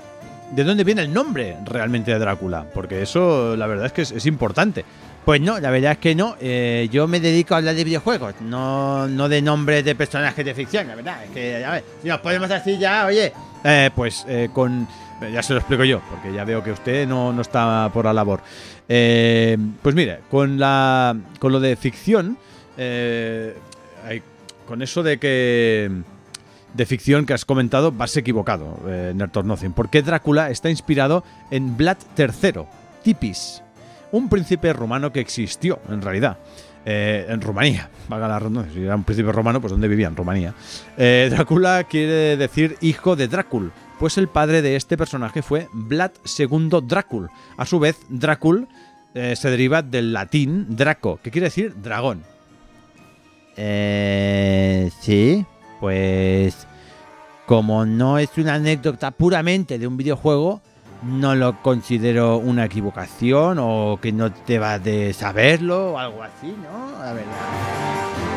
de 0.51 0.65
dónde 0.65 0.83
viene 0.83 1.03
el 1.03 1.13
nombre 1.15 1.59
realmente 1.65 2.11
de 2.11 2.19
Drácula? 2.19 2.67
Porque 2.75 3.03
eso 3.03 3.55
la 3.57 3.69
verdad 3.69 3.87
es 3.87 3.93
que 3.93 4.03
es 4.03 4.27
importante. 4.27 4.85
Pues 5.25 5.41
no, 5.41 5.59
la 5.59 5.71
verdad 5.71 5.93
es 5.93 5.99
que 5.99 6.15
no. 6.15 6.37
Eh, 6.41 6.89
yo 6.91 7.09
me 7.09 7.19
dedico 7.21 7.55
a 7.55 7.59
hablar 7.59 7.75
de 7.75 7.85
videojuegos, 7.85 8.35
no, 8.43 9.09
no 9.09 9.29
de 9.29 9.41
nombres 9.41 9.85
de 9.85 9.95
personajes 9.95 10.45
de 10.45 10.55
ficción, 10.55 10.87
la 10.87 10.95
verdad. 10.95 11.25
Es 11.25 11.31
que, 11.31 11.65
a 11.65 11.71
ver, 11.73 11.85
si 12.03 12.09
nos 12.09 12.21
podemos 12.21 12.49
decir 12.49 12.79
ya, 12.79 13.07
oye. 13.07 13.33
Eh, 13.65 13.91
pues 13.95 14.25
eh, 14.29 14.51
con. 14.53 14.87
Ya 15.33 15.43
se 15.43 15.55
lo 15.55 15.61
explico 15.61 15.85
yo, 15.85 16.03
porque 16.11 16.35
ya 16.35 16.45
veo 16.45 16.63
que 16.63 16.73
usted 16.73 17.07
no, 17.07 17.33
no 17.33 17.41
está 17.41 17.89
por 17.95 18.05
la 18.05 18.13
labor. 18.13 18.43
pues 18.87 19.95
mire, 19.95 20.21
con, 20.31 20.59
la, 20.59 21.17
con 21.39 21.53
lo 21.53 21.61
de 21.61 21.77
ficción, 21.77 22.37
con 24.67 24.83
eso 24.83 25.03
de 25.03 25.19
que 25.19 25.91
de 26.75 26.87
ficción 26.87 27.25
que 27.25 27.33
has 27.33 27.45
comentado, 27.45 27.93
vas 27.93 28.17
equivocado, 28.17 28.79
eh, 28.87 29.15
Nothing, 29.15 29.73
porque 29.73 30.03
Drácula 30.03 30.51
está 30.51 30.71
inspirado 30.71 31.25
en 31.51 31.77
Vlad 31.77 31.99
III, 32.19 32.65
Tipis, 33.03 33.63
un 34.17 34.29
príncipe 34.29 34.73
romano 34.73 35.13
que 35.13 35.21
existió, 35.21 35.81
en 35.89 36.03
realidad. 36.03 36.39
Eh, 36.87 37.27
en 37.29 37.41
Rumanía, 37.41 37.89
valga 38.09 38.29
la 38.29 38.39
ronda, 38.39 38.67
si 38.73 38.83
era 38.83 38.95
un 38.95 39.05
príncipe 39.05 39.33
romano, 39.33 39.61
pues 39.61 39.71
¿dónde 39.71 39.89
vivía? 39.89 40.07
En 40.07 40.17
Rumanía. 40.17 40.55
Eh, 40.99 41.29
Drácula 41.31 41.85
quiere 41.85 42.37
decir 42.37 42.77
hijo 42.83 43.17
de 43.17 43.27
Drácul, 43.27 43.73
pues 43.99 44.19
el 44.19 44.29
padre 44.29 44.61
de 44.61 44.77
este 44.77 44.97
personaje 44.99 45.41
fue 45.41 45.69
Vlad 45.73 46.11
II 46.39 46.81
Drácul. 46.83 47.31
A 47.57 47.65
su 47.65 47.79
vez, 47.79 47.97
Drácul 48.11 48.69
eh, 49.15 49.37
se 49.37 49.49
deriva 49.49 49.81
del 49.81 50.13
latín 50.13 50.67
Draco, 50.77 51.21
que 51.23 51.31
quiere 51.31 51.47
decir 51.47 51.75
dragón. 51.81 52.23
Eh, 53.57 54.91
sí, 55.01 55.47
pues 55.79 56.67
como 57.47 57.87
no 57.87 58.19
es 58.19 58.31
una 58.37 58.55
anécdota 58.55 59.13
puramente 59.13 59.79
de 59.79 59.87
un 59.87 59.97
videojuego, 59.97 60.63
no 61.05 61.35
lo 61.35 61.61
considero 61.63 62.39
una 62.39 62.65
equivocación 62.65 63.59
o 63.61 63.99
que 64.01 64.13
no 64.13 64.33
te 64.33 64.59
vas 64.59 64.83
de 64.83 65.13
saberlo 65.13 65.93
o 65.93 65.99
algo 65.99 66.23
así, 66.23 66.55
¿no? 66.63 66.99
La 67.01 67.13
verdad. 67.13 68.35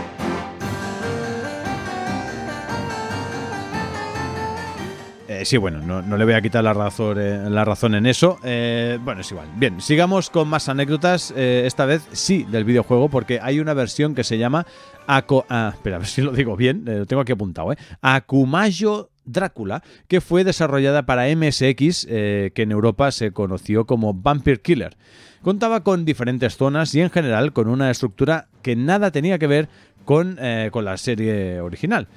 Eh, 5.27 5.43
sí, 5.45 5.57
bueno, 5.57 5.81
no, 5.81 6.17
le 6.17 6.25
voy 6.25 6.33
a 6.33 6.41
quitar 6.41 6.63
la 6.63 6.73
razón, 6.73 7.17
eh, 7.19 7.49
la 7.49 7.65
razón 7.65 7.95
en 7.95 8.05
eso. 8.05 8.39
Eh, 8.43 8.97
bueno, 9.03 9.21
es 9.21 9.31
igual. 9.31 9.47
Bien, 9.55 9.81
sigamos 9.81 10.29
con 10.29 10.47
más 10.47 10.69
anécdotas. 10.69 11.31
esta 11.31 11.85
vez 11.85 12.07
sí 12.11 12.45
del 12.49 12.63
videojuego, 12.63 13.09
porque 13.09 13.39
hay 13.41 13.59
una 13.59 13.73
versión 13.73 14.15
que 14.15 14.23
se 14.23 14.37
llama 14.37 14.65
Aco 15.05 15.45
ah, 15.49 15.71
espera, 15.73 15.97
a 15.97 15.99
ver 15.99 16.07
si 16.07 16.21
lo 16.21 16.31
digo 16.31 16.55
bien. 16.55 16.83
lo 16.85 17.05
tengo 17.05 17.21
aquí 17.21 17.33
apuntado, 17.33 17.73
¿eh? 17.73 17.77
Akumayo 18.01 19.09
Drácula, 19.27 19.83
que 20.07 20.21
fue 20.21 20.43
desarrollada 20.43 21.05
para 21.05 21.27
MSX, 21.35 22.05
que 22.07 22.51
en 22.55 22.71
Europa 22.71 23.11
se 23.11 23.31
conoció 23.31 23.85
como 23.85 24.13
Vampire 24.13 24.61
Killer. 24.61 24.97
Contaba 25.41 25.83
con 25.83 26.05
diferentes 26.05 26.57
zonas 26.57 26.95
y 26.95 27.01
en 27.01 27.11
general 27.11 27.53
con 27.53 27.69
una 27.69 27.91
estructura 27.91 28.47
que 28.63 28.75
nada 28.75 29.11
tenía 29.11 29.37
que 29.37 29.47
ver 29.47 29.69
con, 30.05 30.39
con 30.71 30.85
la 30.85 30.97
serie 30.97 31.61
original 31.61 32.07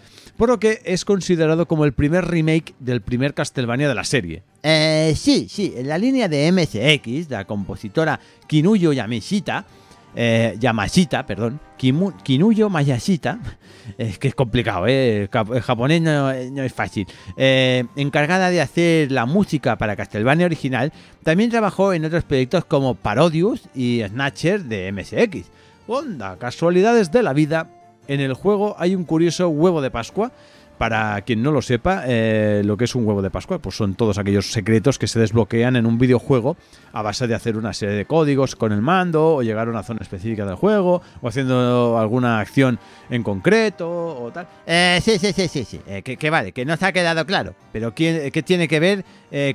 por 0.40 0.48
lo 0.48 0.58
que 0.58 0.80
es 0.86 1.04
considerado 1.04 1.68
como 1.68 1.84
el 1.84 1.92
primer 1.92 2.24
remake 2.24 2.74
del 2.78 3.02
primer 3.02 3.34
Castlevania 3.34 3.90
de 3.90 3.94
la 3.94 4.04
serie. 4.04 4.42
Eh, 4.62 5.12
sí, 5.14 5.48
sí, 5.50 5.74
en 5.76 5.86
la 5.86 5.98
línea 5.98 6.28
de 6.28 6.50
MSX, 6.50 7.28
la 7.28 7.44
compositora 7.44 8.18
Kinuyo 8.46 8.94
Yamashita, 8.94 9.66
eh, 10.14 10.56
Yamashita, 10.58 11.26
perdón, 11.26 11.60
Kinuyo 11.76 12.68
Mayashita, 12.68 13.38
es 13.98 14.18
que 14.18 14.28
es 14.28 14.34
complicado, 14.34 14.86
¿eh? 14.86 15.28
el 15.32 15.62
japonés 15.62 16.02
no, 16.02 16.30
es 16.30 16.72
fácil, 16.72 17.06
eh, 17.36 17.84
encargada 17.96 18.50
de 18.50 18.60
hacer 18.60 19.12
la 19.12 19.26
música 19.26 19.76
para 19.76 19.96
Castlevania 19.96 20.46
original, 20.46 20.92
también 21.22 21.50
trabajó 21.50 21.92
en 21.92 22.04
otros 22.04 22.24
proyectos 22.24 22.64
como 22.64 22.94
Parodius 22.94 23.62
y 23.74 24.02
Snatcher 24.06 24.64
de 24.64 24.92
MSX. 24.92 25.50
Onda, 25.86 26.36
casualidades 26.38 27.10
de 27.10 27.22
la 27.22 27.32
vida, 27.32 27.68
en 28.06 28.20
el 28.20 28.34
juego 28.34 28.74
hay 28.78 28.94
un 28.94 29.04
curioso 29.04 29.48
huevo 29.48 29.80
de 29.80 29.90
Pascua. 29.90 30.32
Para 30.80 31.20
quien 31.26 31.42
no 31.42 31.52
lo 31.52 31.60
sepa, 31.60 32.04
eh, 32.06 32.62
lo 32.64 32.78
que 32.78 32.84
es 32.84 32.94
un 32.94 33.06
huevo 33.06 33.20
de 33.20 33.28
Pascua, 33.28 33.58
pues 33.58 33.76
son 33.76 33.96
todos 33.96 34.16
aquellos 34.16 34.50
secretos 34.50 34.98
que 34.98 35.06
se 35.08 35.20
desbloquean 35.20 35.76
en 35.76 35.84
un 35.84 35.98
videojuego 35.98 36.56
a 36.94 37.02
base 37.02 37.26
de 37.26 37.34
hacer 37.34 37.58
una 37.58 37.74
serie 37.74 37.94
de 37.96 38.06
códigos 38.06 38.56
con 38.56 38.72
el 38.72 38.80
mando, 38.80 39.34
o 39.34 39.42
llegar 39.42 39.68
a 39.68 39.72
una 39.72 39.82
zona 39.82 39.98
específica 40.00 40.46
del 40.46 40.54
juego, 40.54 41.02
o 41.20 41.28
haciendo 41.28 41.98
alguna 41.98 42.40
acción 42.40 42.78
en 43.10 43.22
concreto, 43.22 43.90
o 43.90 44.32
tal. 44.32 44.48
Eh, 44.66 45.00
sí, 45.04 45.18
sí, 45.18 45.34
sí, 45.34 45.48
sí, 45.48 45.64
sí. 45.64 45.82
Eh, 45.86 46.00
que, 46.00 46.30
vale, 46.30 46.52
que 46.52 46.64
no 46.64 46.74
se 46.78 46.86
ha 46.86 46.92
quedado 46.92 47.26
claro. 47.26 47.54
Pero 47.74 47.94
¿qué, 47.94 48.30
qué 48.32 48.42
tiene 48.42 48.66
que 48.66 48.80
ver 48.80 49.04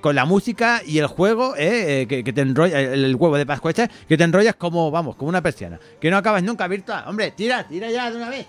con 0.02 0.14
la 0.14 0.26
música 0.26 0.82
y 0.86 1.00
el 1.00 1.08
juego? 1.08 1.56
Que, 1.56 2.22
que, 2.24 2.34
te 2.34 2.42
enrolla, 2.42 2.80
el, 2.80 3.16
huevo 3.16 3.36
de 3.36 3.48
Pascua 3.48 3.72
este, 3.72 3.90
que 4.08 4.16
te 4.16 4.24
enrollas 4.24 4.58
como, 4.58 4.92
vamos, 4.92 5.16
como 5.16 5.30
una 5.30 5.42
persiana. 5.42 5.80
Que 6.00 6.12
no 6.12 6.18
acabas 6.18 6.44
nunca 6.44 6.68
virtual. 6.68 7.04
Hombre, 7.08 7.32
tira, 7.32 7.68
tira 7.68 7.90
ya 7.90 8.12
de 8.12 8.18
una 8.18 8.30
vez. 8.30 8.46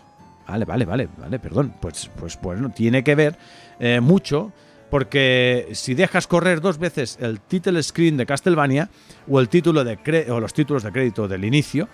Vale, 0.47 0.65
vale, 0.65 0.85
vale, 0.85 1.09
vale, 1.17 1.39
perdón. 1.39 1.75
Pues, 1.81 2.11
pues 2.19 2.39
bueno, 2.41 2.71
tiene 2.71 3.03
que 3.03 3.15
ver 3.15 3.37
eh, 3.79 4.01
mucho 4.01 4.53
porque 4.91 5.69
si 5.73 5.95
dejas 5.95 6.27
correr 6.27 6.61
dos 6.61 6.79
veces 6.79 7.19
el 7.21 7.41
title 7.41 7.83
screen 7.83 8.17
de 8.17 8.27
Castlevania 8.27 8.89
o 9.29 9.41
el 9.41 9.49
título 9.49 9.85
de 9.85 10.27
o 10.31 10.41
los 10.41 10.55
títulos 10.55 10.83
de 10.85 10.93
crédito 10.93 11.27
del 11.27 11.45
inicio, 11.45 11.89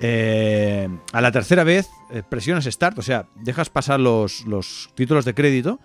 eh, 0.00 0.88
a 1.12 1.20
la 1.20 1.32
tercera 1.32 1.64
vez 1.64 1.88
eh, 2.10 2.22
presionas 2.28 2.64
Start, 2.64 2.98
o 2.98 3.02
sea, 3.02 3.26
dejas 3.36 3.70
pasar 3.70 4.00
los, 4.00 4.44
los, 4.44 4.90
títulos 4.94 5.24
de 5.24 5.34
crédito 5.34 5.80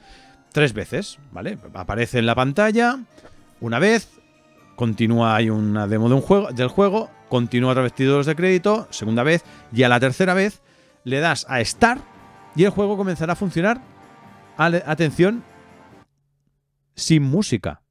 tres 0.52 0.74
veces, 0.74 1.20
¿vale? 1.32 1.58
Aparece 1.74 2.20
en 2.20 2.26
la 2.26 2.36
pantalla 2.36 3.00
una 3.62 3.80
vez, 3.80 4.10
continúa, 4.76 5.36
hay 5.36 5.50
una 5.50 5.88
demo 5.88 6.10
de 6.10 6.16
un 6.16 6.22
juego, 6.22 6.52
del 6.52 6.70
juego, 6.70 7.10
continúa 7.30 7.72
otra 7.72 7.84
vez 7.84 7.94
títulos 7.94 8.26
de 8.26 8.36
crédito, 8.36 8.88
segunda 8.90 9.24
vez, 9.24 9.44
y 9.72 9.84
a 9.84 9.90
la 9.90 10.00
tercera 10.00 10.34
vez 10.34 10.62
le 11.04 11.20
das 11.20 11.46
a 11.48 11.64
Start 11.64 12.02
y 12.56 12.64
el 12.64 12.72
juego 12.72 12.98
comenzará 12.98 13.34
a 13.34 13.36
funcionar, 13.36 13.82
atención, 14.58 15.44
sin 16.96 17.24
música. 17.24 17.82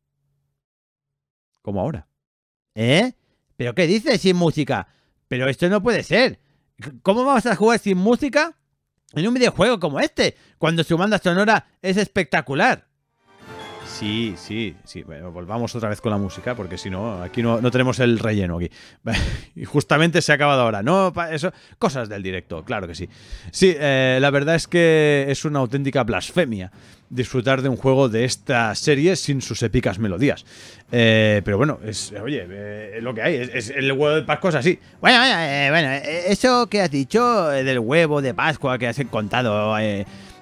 Como 1.62 1.80
ahora. 1.80 2.08
¿Eh? 2.74 3.12
¿Pero 3.56 3.74
qué 3.74 3.86
dices 3.86 4.20
sin 4.20 4.36
música? 4.36 4.88
Pero 5.26 5.48
esto 5.48 5.68
no 5.68 5.82
puede 5.82 6.02
ser. 6.02 6.40
¿Cómo 7.02 7.24
vamos 7.24 7.46
a 7.46 7.56
jugar 7.56 7.78
sin 7.78 7.98
música 7.98 8.56
en 9.12 9.26
un 9.26 9.34
videojuego 9.34 9.80
como 9.80 10.00
este? 10.00 10.36
Cuando 10.58 10.84
su 10.84 10.96
banda 10.96 11.18
sonora 11.18 11.66
es 11.82 11.96
espectacular. 11.96 12.87
Sí, 13.88 14.34
sí, 14.36 14.76
sí. 14.84 15.02
volvamos 15.02 15.74
otra 15.74 15.88
vez 15.88 16.00
con 16.00 16.12
la 16.12 16.18
música, 16.18 16.54
porque 16.54 16.78
si 16.78 16.90
no, 16.90 17.22
aquí 17.22 17.42
no, 17.42 17.70
tenemos 17.70 17.98
el 17.98 18.18
relleno 18.18 18.58
aquí. 18.58 18.70
y 19.56 19.64
justamente 19.64 20.22
se 20.22 20.30
ha 20.30 20.34
acabado 20.36 20.62
ahora. 20.62 20.82
No, 20.82 21.12
eso, 21.30 21.52
cosas 21.78 22.08
del 22.08 22.22
directo, 22.22 22.64
claro 22.64 22.86
que 22.86 22.94
sí. 22.94 23.08
Sí, 23.50 23.74
eh, 23.76 24.18
la 24.20 24.30
verdad 24.30 24.54
es 24.54 24.68
que 24.68 25.26
es 25.28 25.44
una 25.44 25.60
auténtica 25.60 26.04
blasfemia 26.04 26.70
disfrutar 27.10 27.62
de 27.62 27.70
un 27.70 27.76
juego 27.76 28.10
de 28.10 28.24
esta 28.24 28.74
serie 28.74 29.16
sin 29.16 29.40
sus 29.40 29.62
épicas 29.62 29.98
melodías. 29.98 30.44
Eh, 30.92 31.40
pero 31.44 31.56
bueno, 31.56 31.80
es, 31.84 32.12
oye, 32.12 32.46
eh, 32.48 32.98
lo 33.00 33.14
que 33.14 33.22
hay, 33.22 33.36
es, 33.36 33.70
el 33.70 33.90
huevo 33.92 34.16
de 34.16 34.22
Pascua 34.22 34.50
es 34.50 34.56
así. 34.56 34.78
Bueno, 35.00 35.18
bueno, 35.70 35.90
eso 36.26 36.66
que 36.68 36.82
has 36.82 36.90
dicho 36.90 37.48
del 37.48 37.78
huevo 37.78 38.20
de 38.20 38.34
Pascua 38.34 38.78
que 38.78 38.86
has 38.86 39.00
contado 39.10 39.74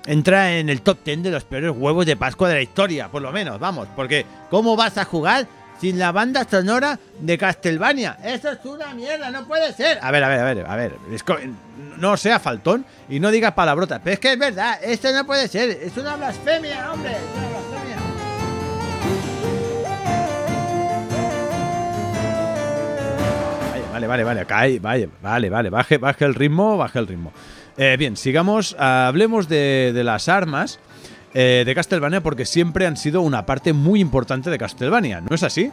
entra 0.06 0.56
en 0.56 0.68
el 0.68 0.82
top 0.82 0.98
10 1.04 1.24
de 1.24 1.30
los 1.30 1.44
peores 1.44 1.72
huevos 1.76 2.06
de 2.06 2.16
Pascua 2.16 2.48
de 2.48 2.54
la 2.54 2.62
historia, 2.62 3.08
por 3.08 3.22
lo 3.22 3.32
menos, 3.32 3.58
vamos, 3.58 3.88
porque 3.94 4.24
¿cómo 4.50 4.76
vas 4.76 4.96
a 4.98 5.04
jugar 5.04 5.46
sin 5.80 5.98
la 5.98 6.12
banda 6.12 6.46
sonora 6.48 6.98
de 7.20 7.36
Castlevania? 7.36 8.16
Eso 8.24 8.50
es 8.50 8.64
una 8.64 8.94
mierda, 8.94 9.30
no 9.30 9.46
puede 9.46 9.72
ser. 9.72 9.98
A 10.00 10.10
ver, 10.10 10.24
a 10.24 10.28
ver, 10.28 10.40
a 10.40 10.44
ver, 10.44 10.66
a 10.66 10.76
ver, 10.76 10.96
no 11.98 12.16
sea 12.16 12.38
faltón 12.38 12.86
y 13.08 13.20
no 13.20 13.30
digas 13.30 13.52
palabrotas, 13.52 14.00
pero 14.02 14.14
es 14.14 14.20
que 14.20 14.32
es 14.32 14.38
verdad, 14.38 14.78
esto 14.82 15.12
no 15.12 15.26
puede 15.26 15.48
ser, 15.48 15.70
es 15.70 15.96
una 15.96 16.16
blasfemia, 16.16 16.92
hombre, 16.92 17.12
es 17.12 17.18
una. 17.40 17.56
Vale, 23.96 24.06
vale, 24.06 24.24
vale, 24.24 24.78
vale, 25.22 25.48
vale, 25.48 25.70
baje, 25.70 25.96
baje 25.96 26.26
el 26.26 26.34
ritmo, 26.34 26.76
baje 26.76 26.98
el 26.98 27.06
ritmo. 27.06 27.32
Eh, 27.78 27.96
bien, 27.98 28.16
sigamos, 28.16 28.74
hablemos 28.78 29.48
de, 29.48 29.92
las 30.02 30.28
armas 30.28 30.78
eh, 31.34 31.62
de 31.66 31.74
Castlevania 31.74 32.22
porque 32.22 32.46
siempre 32.46 32.86
han 32.86 32.96
sido 32.96 33.20
una 33.20 33.44
parte 33.44 33.74
muy 33.74 34.00
importante 34.00 34.48
de 34.48 34.58
Castlevania, 34.58 35.20
¿no 35.20 35.34
es 35.34 35.42
así? 35.42 35.70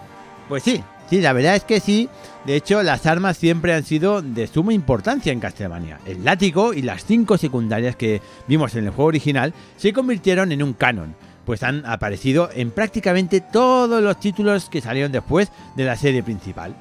Pues 0.49 0.63
sí, 0.63 0.83
sí, 1.09 1.21
la 1.21 1.31
verdad 1.31 1.55
es 1.55 1.63
que 1.63 1.79
sí. 1.79 2.09
De 2.45 2.57
hecho, 2.57 2.83
las 2.83 3.05
armas 3.05 3.37
siempre 3.37 3.73
han 3.73 3.85
sido 3.85 4.21
de 4.21 4.47
suma 4.47 4.73
importancia 4.73 5.31
en 5.31 5.39
Castlevania. 5.39 5.99
El 6.05 6.25
látigo 6.25 6.73
y 6.73 6.81
las 6.81 7.05
cinco 7.05 7.37
secundarias 7.37 7.95
que 7.95 8.21
vimos 8.47 8.75
en 8.75 8.83
el 8.85 8.91
juego 8.91 9.07
original 9.07 9.53
se 9.77 9.93
convirtieron 9.93 10.51
en 10.51 10.61
un 10.61 10.73
canon, 10.73 11.15
pues 11.45 11.63
han 11.63 11.85
aparecido 11.85 12.49
en 12.53 12.71
prácticamente 12.71 13.39
todos 13.39 14.03
los 14.03 14.19
títulos 14.19 14.69
que 14.69 14.81
salieron 14.81 15.13
después 15.13 15.53
de 15.77 15.85
la 15.85 15.95
serie 15.95 16.21
principal. 16.21 16.75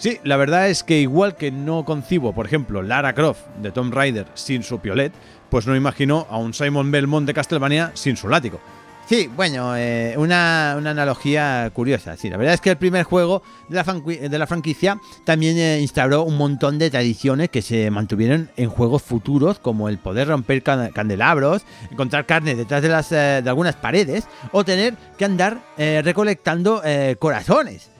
Sí, 0.00 0.18
la 0.24 0.38
verdad 0.38 0.70
es 0.70 0.82
que 0.82 0.98
igual 0.98 1.36
que 1.36 1.50
no 1.50 1.84
concibo, 1.84 2.32
por 2.32 2.46
ejemplo, 2.46 2.80
Lara 2.80 3.12
Croft 3.12 3.44
de 3.60 3.70
Tomb 3.70 3.92
Raider 3.92 4.26
sin 4.32 4.62
su 4.62 4.78
piolet, 4.78 5.12
pues 5.50 5.66
no 5.66 5.76
imagino 5.76 6.26
a 6.30 6.38
un 6.38 6.54
Simon 6.54 6.90
Belmont 6.90 7.26
de 7.26 7.34
Castlevania 7.34 7.92
sin 7.92 8.16
su 8.16 8.26
látigo. 8.26 8.58
Sí, 9.06 9.28
bueno, 9.36 9.76
eh, 9.76 10.14
una, 10.16 10.72
analogía 10.72 11.70
curiosa. 11.74 12.16
Sí, 12.16 12.30
la 12.30 12.38
verdad 12.38 12.54
es 12.54 12.62
que 12.62 12.70
el 12.70 12.78
primer 12.78 13.02
juego 13.04 13.42
de 13.68 14.38
la, 14.38 14.46
franquicia 14.46 14.98
también 15.24 15.58
eh, 15.58 15.80
instauró 15.82 16.22
un 16.22 16.38
montón 16.38 16.78
de 16.78 16.88
tradiciones 16.88 17.50
que 17.50 17.60
se 17.60 17.90
mantuvieron 17.90 18.48
en 18.56 18.70
juegos 18.70 19.02
futuros, 19.02 19.58
como 19.58 19.90
el 19.90 19.98
poder 19.98 20.28
romper 20.28 20.62
candelabros, 20.62 21.62
encontrar 21.90 22.24
carne 22.24 22.54
detrás 22.54 22.80
de, 22.80 22.88
las, 22.88 23.12
eh, 23.12 23.42
de 23.44 23.50
algunas 23.50 23.76
paredes 23.76 24.24
o 24.52 24.64
tener 24.64 24.94
que 25.18 25.26
andar 25.26 25.60
recolectando 25.76 26.80
corazones. 27.18 27.90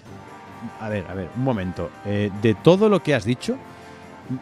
A 0.80 0.88
ver, 0.88 1.06
a 1.08 1.14
ver, 1.14 1.28
un 1.36 1.44
momento. 1.44 1.90
de 2.04 2.56
todo 2.62 2.88
lo 2.88 3.02
que 3.02 3.14
has 3.14 3.24
dicho, 3.24 3.56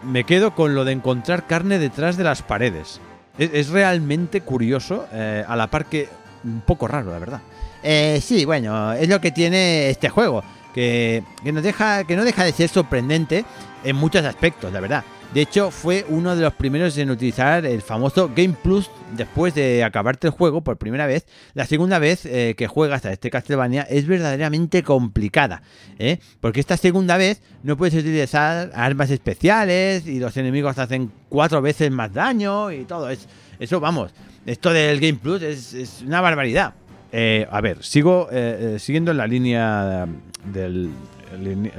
me 0.03 0.25
quedo 0.25 0.55
con 0.55 0.75
lo 0.75 0.85
de 0.85 0.93
encontrar 0.93 1.47
carne 1.47 1.79
detrás 1.79 2.17
de 2.17 2.25
las 2.25 2.43
paredes. 2.43 3.01
Es, 3.39 3.69
realmente 3.69 4.41
curioso, 4.41 5.07
eh, 5.13 5.45
a 5.47 5.55
la 5.55 5.69
par 5.69 5.87
que 5.87 6.09
un 6.45 6.61
poco 6.61 6.89
raro, 6.89 7.13
la 7.13 7.19
verdad. 7.19 7.41
Eh, 7.83 8.21
sí, 8.23 8.45
bueno, 8.45 8.93
es 8.93 9.09
lo 9.09 9.21
que 9.21 9.31
tiene 9.31 9.91
este 9.91 10.09
juego, 10.09 10.43
que, 10.75 11.23
que, 11.45 11.53
nos 11.53 11.63
deja, 11.63 12.05
que 12.05 12.17
no 12.17 12.25
deja 12.25 12.43
de 12.43 12.53
ser 12.53 12.69
sorprendente 12.69 13.45
en 13.85 13.97
muchos 13.97 14.25
aspectos, 14.25 14.73
la 14.73 14.81
verdad. 14.81 15.05
De 15.35 15.43
hecho, 15.43 15.71
fue 15.71 16.07
uno 16.09 16.35
de 16.35 16.41
los 16.41 16.55
primeros 16.55 16.97
en 16.97 17.11
utilizar 17.11 17.67
el 17.67 17.83
famoso 17.83 18.31
Game 18.35 18.57
Plus 18.63 18.91
después 19.15 19.55
de 19.55 19.85
acabarte 19.85 20.29
el 20.29 20.33
juego 20.33 20.63
por 20.63 20.79
primera 20.79 21.07
vez. 21.07 21.27
La 21.53 21.67
segunda 21.67 21.99
vez 21.99 22.25
eh, 22.25 22.55
que 22.57 22.67
juegas 22.67 23.05
a 23.05 23.13
este 23.13 23.31
Castlevania 23.31 23.83
es 23.83 24.07
verdaderamente 24.07 24.83
complicada, 24.83 25.63
¿eh? 25.99 26.19
porque 26.41 26.61
esta 26.61 26.79
segunda 26.79 27.19
vez 27.19 27.43
no 27.63 27.77
puedes 27.77 27.95
utilizar 27.95 28.71
armas 28.75 29.11
especiales 29.11 30.07
y 30.07 30.19
los 30.19 30.35
enemigos 30.39 30.79
hacen 30.79 31.13
cuatro 31.29 31.61
veces 31.61 31.91
más 31.91 32.11
daño 32.15 32.73
y 32.73 32.87
todo. 32.87 33.11
Es, 33.11 33.29
eso, 33.59 33.81
vamos, 33.81 34.13
esto 34.47 34.73
del 34.73 34.99
Game 34.99 35.19
Plus 35.23 35.43
es, 35.43 36.03
una 36.07 36.23
barbaridad. 36.23 36.73
Eh, 37.13 37.47
a 37.51 37.61
ver, 37.61 37.85
sigo 37.85 38.31
siguiendo 38.79 39.11
en 39.11 39.17
la 39.19 39.27
línea 39.27 40.07
del, 40.45 40.91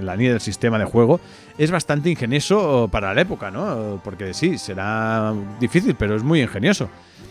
la 0.01 0.15
línea 0.15 0.34
del 0.34 0.41
sistema 0.41 0.77
de 0.77 0.86
juego 0.86 1.20
es 1.58 1.72
bastante 1.72 2.10
ingenioso 2.10 2.89
para 2.91 3.13
la 3.13 3.22
época, 3.22 3.51
¿no? 3.51 4.01
Porque 4.03 4.34
sí, 4.34 4.58
será 4.58 5.34
difícil, 5.60 5.96
pero 5.96 6.15
es 6.15 6.24
muy 6.24 6.41
ingenioso. 6.41 6.89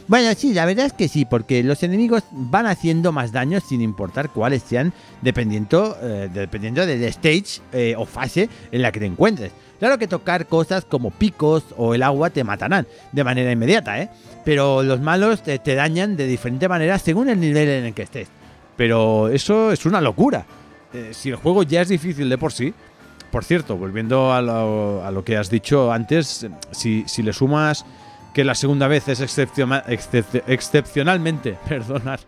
Bueno, 0.08 0.32
sí, 0.34 0.54
la 0.54 0.64
verdad 0.64 0.86
es 0.86 0.94
que 0.94 1.06
sí, 1.06 1.26
porque 1.26 1.62
los 1.62 1.82
enemigos 1.82 2.22
van 2.30 2.64
haciendo 2.64 3.12
más 3.12 3.30
daño 3.30 3.60
sin 3.60 3.82
importar 3.82 4.30
cuáles 4.30 4.62
sean, 4.62 4.94
dependiendo, 5.20 5.98
eh, 6.02 6.30
dependiendo 6.32 6.86
del 6.86 7.04
stage 7.04 7.60
eh, 7.72 7.94
o 7.94 8.06
fase 8.06 8.48
en 8.72 8.80
la 8.80 8.90
que 8.90 9.00
te 9.00 9.06
encuentres. 9.06 9.52
Claro 9.78 9.98
que 9.98 10.08
tocar 10.08 10.46
cosas 10.46 10.86
como 10.86 11.10
picos 11.10 11.62
o 11.76 11.94
el 11.94 12.02
agua 12.02 12.30
te 12.30 12.42
matarán 12.42 12.86
de 13.12 13.22
manera 13.22 13.52
inmediata, 13.52 14.00
¿eh? 14.00 14.08
Pero 14.46 14.82
los 14.82 14.98
malos 15.00 15.42
te, 15.42 15.58
dañan 15.58 16.16
de 16.16 16.26
diferente 16.26 16.68
manera 16.68 16.98
según 16.98 17.28
el 17.28 17.38
nivel 17.38 17.68
en 17.68 17.84
el 17.84 17.94
que 17.94 18.02
estés. 18.02 18.28
Pero 18.76 19.28
eso 19.28 19.72
es 19.72 19.84
una 19.84 20.00
locura. 20.00 20.46
Eh, 20.92 21.10
si 21.12 21.30
el 21.30 21.36
juego 21.36 21.62
ya 21.62 21.82
es 21.82 21.88
difícil 21.88 22.28
de 22.28 22.38
por 22.38 22.52
sí, 22.52 22.74
por 23.30 23.44
cierto, 23.44 23.76
volviendo 23.76 24.32
a 24.32 24.40
lo, 24.40 25.22
que 25.24 25.36
has 25.36 25.50
dicho 25.50 25.92
antes, 25.92 26.46
si, 26.70 27.04
le 27.22 27.32
sumas 27.32 27.84
que 28.32 28.44
la 28.44 28.54
segunda 28.54 28.88
vez 28.88 29.08
es 29.08 29.20
excepcionalmente, 29.20 31.58
perdonar, 31.68 32.20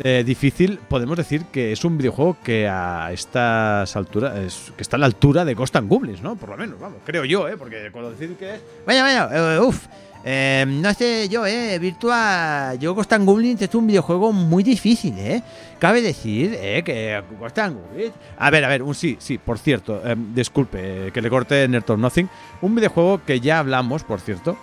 eh, 0.00 0.24
difícil, 0.26 0.80
podemos 0.88 1.16
decir 1.16 1.44
que 1.52 1.70
es 1.70 1.84
un 1.84 1.96
videojuego 1.96 2.38
que 2.42 2.66
a 2.66 3.10
estas 3.12 3.94
alturas, 3.94 4.72
que 4.76 4.82
está 4.82 4.96
a 4.96 4.98
la 4.98 5.06
altura 5.06 5.44
de 5.44 5.54
Ghost 5.54 5.76
and 5.76 5.88
Goblins, 5.88 6.22
¿no? 6.22 6.34
Por 6.34 6.48
lo 6.48 6.56
menos, 6.56 6.80
vamos, 6.80 6.98
creo 7.04 7.24
yo, 7.24 7.46
¿eh? 7.46 7.56
Porque 7.56 7.90
cuando 7.92 8.10
decir 8.10 8.34
que 8.36 8.56
es... 8.56 8.60
Vaya, 8.86 9.02
vaya, 9.02 9.54
eh, 9.54 9.60
uff. 9.60 9.86
Em, 10.24 10.80
no 10.80 10.94
sé 10.94 11.28
yo, 11.28 11.46
eh, 11.46 11.78
Virtua, 11.80 12.74
yo 12.78 12.94
Ghost 12.94 13.12
and 13.12 13.26
Goblins 13.26 13.60
es 13.60 13.74
un 13.74 13.88
videojuego 13.88 14.32
muy 14.32 14.62
difícil, 14.62 15.18
eh. 15.18 15.42
Cabe 15.80 16.00
decir, 16.00 16.56
eh, 16.60 16.82
que 16.84 17.20
Ghost 17.40 17.58
and 17.58 17.76
Goblins... 17.76 18.12
A 18.38 18.50
ver, 18.50 18.64
a 18.64 18.68
ver, 18.68 18.82
un 18.84 18.94
sí, 18.94 19.16
sí, 19.18 19.38
por 19.38 19.58
cierto, 19.58 20.00
em, 20.06 20.32
disculpe, 20.34 21.10
que 21.12 21.20
le 21.20 21.28
corte 21.28 21.66
Nerd 21.66 21.98
Nothing. 21.98 22.28
Un 22.60 22.74
videojuego 22.74 23.20
que 23.24 23.40
ya 23.40 23.58
hablamos, 23.58 24.04
por 24.04 24.20
cierto, 24.20 24.56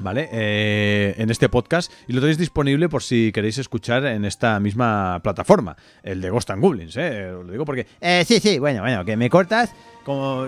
¿vale? 0.00 0.28
Eh, 0.32 1.14
en 1.18 1.30
este 1.30 1.48
podcast 1.48 1.92
y 2.08 2.12
lo 2.12 2.20
tenéis 2.20 2.38
disponible 2.38 2.88
por 2.88 3.02
si 3.02 3.30
queréis 3.32 3.58
escuchar 3.58 4.04
en 4.06 4.24
esta 4.24 4.58
misma 4.60 5.20
plataforma, 5.22 5.76
el 6.02 6.20
de 6.20 6.30
Ghost 6.30 6.50
and 6.50 6.62
Goblins, 6.62 6.96
¿eh? 6.96 7.30
Lo 7.30 7.50
digo 7.50 7.64
porque... 7.64 7.86
Eh, 8.00 8.24
sí, 8.26 8.40
sí, 8.40 8.58
bueno, 8.58 8.80
bueno, 8.82 9.04
que 9.04 9.16
me 9.16 9.30
cortas 9.30 9.72
como 10.04 10.46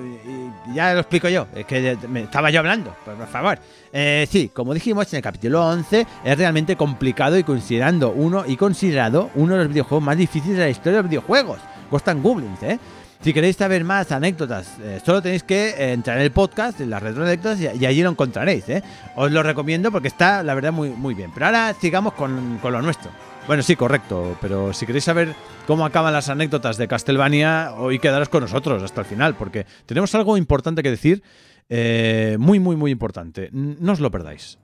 ya 0.75 0.95
lo 0.95 1.01
explico 1.01 1.29
yo, 1.29 1.47
es 1.55 1.67
que 1.67 1.97
me 2.09 2.23
estaba 2.23 2.51
yo 2.51 2.61
hablando, 2.61 2.97
pues, 3.05 3.17
por 3.17 3.29
favor. 3.29 3.59
Eh, 3.93 4.27
sí, 4.31 4.51
como 4.53 4.75
dijimos 4.75 5.13
en 5.13 5.19
el 5.19 5.23
capítulo 5.23 5.67
11, 5.67 6.07
es 6.25 6.39
realmente 6.39 6.77
complicado 6.77 7.39
y 7.39 7.45
considerando 7.45 8.11
uno 8.11 8.45
y 8.47 8.57
considerado 8.57 9.31
uno 9.35 9.55
de 9.55 9.59
los 9.61 9.69
videojuegos 9.69 10.05
más 10.05 10.17
difíciles 10.17 10.57
de 10.57 10.65
la 10.65 10.71
historia 10.71 10.93
de 10.93 11.03
los 11.03 11.11
videojuegos, 11.11 11.59
Ghost 11.91 12.09
and 12.09 12.23
Goblins, 12.23 12.63
¿eh? 12.63 12.79
Si 13.23 13.33
queréis 13.33 13.55
saber 13.55 13.85
más 13.85 14.11
anécdotas, 14.11 14.79
eh, 14.81 15.01
solo 15.07 15.23
tenéis 15.23 15.45
que 15.45 15.71
eh, 15.71 15.93
entrar 15.93 16.17
en 16.17 16.25
el 16.25 16.33
podcast, 16.33 16.81
en 16.81 16.91
las 16.91 17.01
retroanécdotas, 17.01 17.61
y, 17.61 17.69
y, 17.81 17.87
allí 17.87 18.03
lo 18.03 18.11
encontraréis. 18.11 18.69
¿eh? 18.69 18.83
Os 19.15 19.31
lo 19.31 19.45
recomiendo 19.45 19.93
porque 19.93 20.09
está, 20.09 20.43
la 20.43 20.55
verdad, 20.55 20.73
muy, 20.73 20.91
muy 20.91 21.15
bien. 21.15 21.31
Pero 21.33 21.47
ahora 21.47 21.73
sigamos 21.81 22.15
con, 22.15 22.59
con 22.61 22.73
lo 22.73 22.83
nuestro. 22.83 23.13
Bueno, 23.47 23.63
sí, 23.63 23.77
correcto. 23.77 24.37
Pero 24.41 24.73
si 24.73 24.87
queréis 24.87 25.05
saber 25.05 25.35
cómo 25.69 25.87
acaban 25.87 26.13
las 26.13 26.31
anécdotas 26.31 26.79
de 26.79 26.89
Castlevania, 26.89 27.75
hoy 27.77 28.01
quedaros 28.01 28.29
con 28.29 28.43
nosotros 28.43 28.83
hasta 28.83 29.03
el 29.03 29.07
final, 29.07 29.37
porque 29.37 29.67
tenemos 29.87 30.13
algo 30.17 30.37
importante 30.37 30.83
que 30.83 30.91
decir, 30.91 31.23
eh, 31.69 32.37
muy, 32.41 32.59
muy, 32.59 32.75
muy 32.75 32.91
importante. 32.91 33.51
No 33.53 33.93
os 33.93 34.01
lo 34.01 34.11
perdáis. 34.11 34.59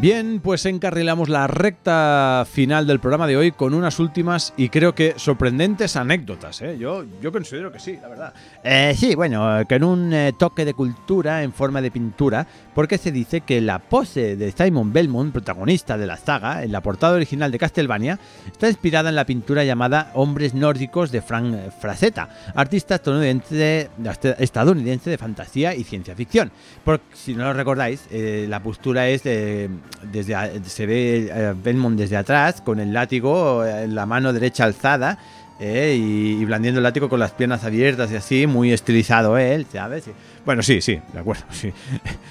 Bien, 0.00 0.40
pues 0.42 0.64
encarrilamos 0.64 1.28
la 1.28 1.46
recta 1.46 2.46
final 2.50 2.86
del 2.86 3.00
programa 3.00 3.26
de 3.26 3.36
hoy 3.36 3.52
con 3.52 3.74
unas 3.74 3.98
últimas 3.98 4.54
y 4.56 4.70
creo 4.70 4.94
que 4.94 5.12
sorprendentes 5.18 5.94
anécdotas. 5.94 6.62
¿eh? 6.62 6.78
Yo, 6.78 7.04
yo 7.20 7.30
considero 7.30 7.70
que 7.70 7.78
sí, 7.80 7.98
la 8.00 8.08
verdad. 8.08 8.32
Eh, 8.64 8.94
sí, 8.96 9.14
bueno, 9.14 9.62
con 9.68 9.84
un 9.84 10.14
eh, 10.14 10.32
toque 10.38 10.64
de 10.64 10.72
cultura 10.72 11.42
en 11.42 11.52
forma 11.52 11.82
de 11.82 11.90
pintura, 11.90 12.46
porque 12.80 12.96
se 12.96 13.12
dice 13.12 13.42
que 13.42 13.60
la 13.60 13.78
pose 13.78 14.36
de 14.36 14.52
Simon 14.52 14.90
Belmont, 14.90 15.34
protagonista 15.34 15.98
de 15.98 16.06
la 16.06 16.16
saga, 16.16 16.64
en 16.64 16.72
la 16.72 16.80
portada 16.80 17.12
original 17.12 17.52
de 17.52 17.58
Castlevania, 17.58 18.18
está 18.50 18.68
inspirada 18.68 19.10
en 19.10 19.16
la 19.16 19.26
pintura 19.26 19.64
llamada 19.64 20.10
Hombres 20.14 20.54
Nórdicos 20.54 21.12
de 21.12 21.20
Frank 21.20 21.54
Frazetta, 21.78 22.30
artista 22.54 22.94
estadounidense, 22.94 23.90
estadounidense 24.38 25.10
de 25.10 25.18
fantasía 25.18 25.74
y 25.74 25.84
ciencia 25.84 26.16
ficción. 26.16 26.52
Por 26.82 27.02
si 27.12 27.34
no 27.34 27.44
lo 27.44 27.52
recordáis, 27.52 28.06
eh, 28.10 28.46
la 28.48 28.62
postura 28.62 29.08
es 29.08 29.24
de 29.24 29.68
desde, 30.10 30.64
se 30.64 30.86
ve 30.86 31.30
eh, 31.30 31.54
Belmont 31.62 31.98
desde 31.98 32.16
atrás 32.16 32.62
con 32.62 32.80
el 32.80 32.94
látigo 32.94 33.62
en 33.62 33.94
la 33.94 34.06
mano 34.06 34.32
derecha 34.32 34.64
alzada 34.64 35.18
eh, 35.60 35.96
y, 35.98 36.44
blandiendo 36.44 36.78
el 36.78 36.84
látigo 36.84 37.08
con 37.08 37.20
las 37.20 37.32
piernas 37.32 37.64
abiertas 37.64 38.10
y 38.10 38.16
así, 38.16 38.46
muy 38.46 38.72
estilizado 38.72 39.38
él, 39.38 39.66
¿sabes? 39.72 40.04
Bueno, 40.44 40.62
sí, 40.62 40.80
sí, 40.80 41.00
de 41.12 41.18
acuerdo. 41.18 41.44
Sí. 41.52 41.72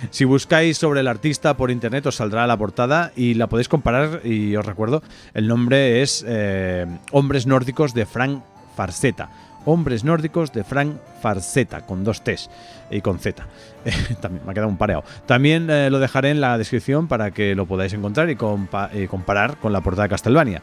si 0.09 0.25
buscáis 0.25 0.77
sobre 0.77 1.01
el 1.01 1.07
artista 1.07 1.55
por 1.55 1.69
internet 1.69 2.05
os 2.07 2.15
saldrá 2.15 2.47
la 2.47 2.57
portada 2.57 3.11
y 3.15 3.35
la 3.35 3.47
podéis 3.47 3.69
comparar 3.69 4.21
y 4.25 4.55
os 4.55 4.65
recuerdo, 4.65 5.03
el 5.33 5.47
nombre 5.47 6.01
es 6.01 6.25
eh, 6.27 6.87
Hombres 7.11 7.45
Nórdicos 7.45 7.93
de 7.93 8.05
Frank 8.05 8.41
Farseta 8.75 9.29
Hombres 9.65 10.03
Nórdicos 10.03 10.51
de 10.51 10.63
Frank 10.63 10.95
Farseta, 11.21 11.81
con 11.81 12.03
dos 12.03 12.23
T's 12.23 12.49
y 12.89 13.01
con 13.01 13.19
Z. 13.19 13.45
También 14.21 14.45
me 14.45 14.51
ha 14.51 14.53
quedado 14.53 14.69
un 14.69 14.77
pareado. 14.77 15.03
También 15.25 15.69
eh, 15.69 15.89
lo 15.89 15.99
dejaré 15.99 16.31
en 16.31 16.41
la 16.41 16.57
descripción 16.57 17.07
para 17.07 17.31
que 17.31 17.55
lo 17.55 17.65
podáis 17.65 17.93
encontrar 17.93 18.29
y, 18.29 18.35
comparar 18.35 19.57
con 19.57 19.73
la 19.73 19.81
portada 19.81 20.03
de 20.03 20.09
Castlevania. 20.09 20.61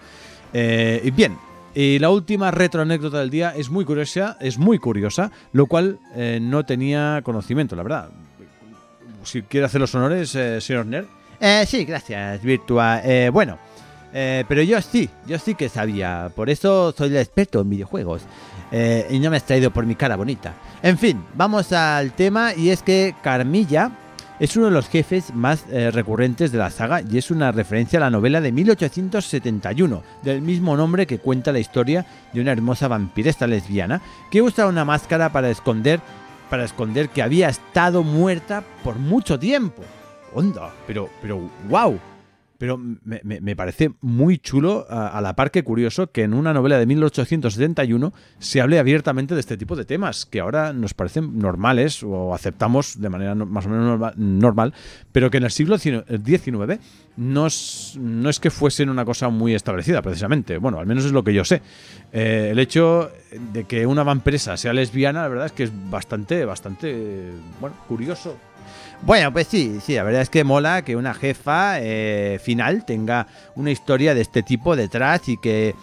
Eh, 0.52 1.02
y 1.04 1.10
bien, 1.10 1.36
Y 1.78 1.98
la 1.98 2.08
última 2.08 2.50
retroanécdota 2.50 3.18
del 3.18 3.28
día 3.28 3.52
es 3.54 3.68
muy 3.68 3.84
curiosa, 3.84 4.38
es 4.40 4.56
muy 4.56 4.78
curiosa, 4.78 5.30
lo 5.52 5.66
cual 5.66 5.98
eh, 6.14 6.38
no 6.40 6.64
tenía 6.64 7.20
conocimiento, 7.22 7.76
la 7.76 7.82
verdad. 7.82 8.08
Si 9.24 9.42
quiere 9.42 9.66
hacer 9.66 9.82
los 9.82 9.94
honores, 9.94 10.34
eh, 10.36 10.58
señor 10.62 10.86
Nerd. 10.86 11.04
Eh, 11.38 11.66
sí, 11.68 11.84
gracias, 11.84 12.40
Virtua. 12.42 13.02
Eh, 13.04 13.28
bueno, 13.28 13.58
eh, 14.14 14.44
pero 14.48 14.62
yo 14.62 14.80
sí, 14.80 15.10
yo 15.26 15.38
sí 15.38 15.54
que 15.54 15.68
sabía. 15.68 16.30
Por 16.34 16.48
eso 16.48 16.92
soy 16.96 17.08
el 17.08 17.18
experto 17.18 17.60
en 17.60 17.68
videojuegos. 17.68 18.22
Y 19.10 19.18
no 19.18 19.28
me 19.28 19.36
has 19.36 19.44
traído 19.44 19.70
por 19.70 19.84
mi 19.84 19.96
cara 19.96 20.16
bonita. 20.16 20.54
En 20.82 20.96
fin, 20.96 21.22
vamos 21.34 21.72
al 21.72 22.12
tema 22.12 22.54
y 22.54 22.70
es 22.70 22.82
que 22.82 23.14
Carmilla 23.22 23.90
es 24.38 24.56
uno 24.56 24.66
de 24.66 24.72
los 24.72 24.88
jefes 24.88 25.34
más 25.34 25.64
eh, 25.70 25.90
recurrentes 25.90 26.52
de 26.52 26.58
la 26.58 26.70
saga 26.70 27.00
y 27.00 27.18
es 27.18 27.30
una 27.30 27.52
referencia 27.52 27.98
a 27.98 28.00
la 28.00 28.10
novela 28.10 28.40
de 28.40 28.52
1871, 28.52 30.02
del 30.22 30.42
mismo 30.42 30.76
nombre 30.76 31.06
que 31.06 31.18
cuenta 31.18 31.52
la 31.52 31.58
historia 31.58 32.06
de 32.32 32.40
una 32.40 32.52
hermosa 32.52 32.88
vampiresta 32.88 33.46
lesbiana 33.46 34.02
que 34.30 34.42
usa 34.42 34.66
una 34.66 34.84
máscara 34.84 35.32
para 35.32 35.50
esconder, 35.50 36.00
para 36.50 36.64
esconder 36.64 37.08
que 37.08 37.22
había 37.22 37.48
estado 37.48 38.02
muerta 38.02 38.62
por 38.84 38.96
mucho 38.96 39.38
tiempo. 39.38 39.82
Onda, 40.34 40.72
pero, 40.86 41.08
pero, 41.22 41.48
wow. 41.68 41.98
Pero 42.58 42.78
me, 42.78 43.20
me- 43.24 43.56
parece 43.56 43.92
muy 44.00 44.38
chulo, 44.38 44.86
a, 44.88 45.20
la 45.20 45.34
par 45.36 45.50
que 45.50 45.62
curioso, 45.64 46.10
que 46.10 46.22
en 46.22 46.32
una 46.34 46.52
novela 46.54 46.78
de 46.78 46.86
1871 46.86 48.12
se 48.38 48.60
hable 48.60 48.78
abiertamente 48.78 49.34
de 49.34 49.40
este 49.40 49.56
tipo 49.56 49.76
de 49.76 49.84
temas, 49.84 50.26
que 50.26 50.40
ahora 50.40 50.72
nos 50.72 50.94
parecen 50.94 51.38
normales 51.38 52.02
o 52.02 52.34
aceptamos 52.34 53.00
de 53.00 53.08
manera 53.10 53.34
más 53.34 53.66
o 53.66 53.68
menos 53.68 53.86
norma- 53.86 54.12
normal, 54.16 54.74
pero 55.12 55.30
que 55.30 55.36
en 55.38 55.44
el 55.44 55.50
siglo 55.50 55.78
XIX 55.78 56.80
no 57.16 57.46
es, 57.46 57.96
no 58.00 58.28
es 58.28 58.40
que 58.40 58.50
fuesen 58.50 58.90
una 58.90 59.04
cosa 59.04 59.28
muy 59.28 59.54
establecida, 59.54 60.02
precisamente. 60.02 60.58
Bueno, 60.58 60.78
al 60.78 60.86
menos 60.86 61.04
es 61.04 61.12
lo 61.12 61.24
que 61.24 61.32
yo 61.34 61.44
sé. 61.44 61.62
Eh, 62.12 62.48
el 62.52 62.58
hecho 62.58 63.10
de 63.52 63.64
que 63.64 63.86
una 63.86 64.02
vampiresa 64.02 64.56
sea 64.56 64.72
lesbiana, 64.72 65.22
la 65.22 65.28
verdad 65.28 65.46
es 65.46 65.52
que 65.52 65.62
es 65.64 65.72
bastante, 65.90 66.44
bastante, 66.44 67.30
bueno, 67.60 67.76
curioso. 67.88 68.36
Bueno, 69.02 69.32
pues 69.32 69.46
sí, 69.46 69.78
sí, 69.82 69.94
la 69.94 70.02
verdad 70.02 70.22
es 70.22 70.30
que 70.30 70.42
mola 70.42 70.82
que 70.82 70.96
una 70.96 71.14
jefa 71.14 71.80
eh, 71.80 72.40
final 72.42 72.84
tenga 72.84 73.26
una 73.54 73.70
historia 73.70 74.14
de 74.14 74.22
este 74.22 74.42
tipo 74.42 74.74
detrás 74.74 75.28
y 75.28 75.36
que, 75.36 75.74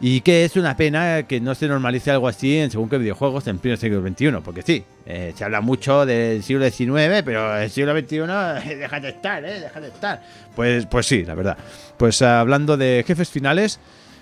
y 0.00 0.20
que 0.20 0.44
es 0.44 0.56
una 0.56 0.76
pena 0.76 1.22
que 1.22 1.40
no 1.40 1.54
se 1.54 1.68
normalice 1.68 2.10
algo 2.10 2.28
así 2.28 2.58
en 2.58 2.70
según 2.70 2.88
qué 2.88 2.98
videojuegos 2.98 3.46
en 3.46 3.58
pleno 3.58 3.76
siglo 3.76 4.02
XXI, 4.06 4.32
porque 4.44 4.62
sí, 4.62 4.84
eh, 5.06 5.32
se 5.36 5.44
habla 5.44 5.60
mucho 5.60 6.04
del 6.04 6.42
siglo 6.42 6.68
XIX, 6.68 7.22
pero 7.24 7.56
el 7.56 7.70
siglo 7.70 7.98
XXI 7.98 8.76
deja 8.76 9.00
de 9.00 9.08
estar, 9.08 9.44
¿eh? 9.44 9.60
Deja 9.60 9.80
de 9.80 9.88
estar. 9.88 10.22
Pues, 10.54 10.86
pues 10.86 11.06
sí, 11.06 11.24
la 11.24 11.34
verdad. 11.34 11.56
Pues 11.96 12.20
hablando 12.22 12.76
de 12.76 13.04
jefes 13.06 13.30
finales, 13.30 13.80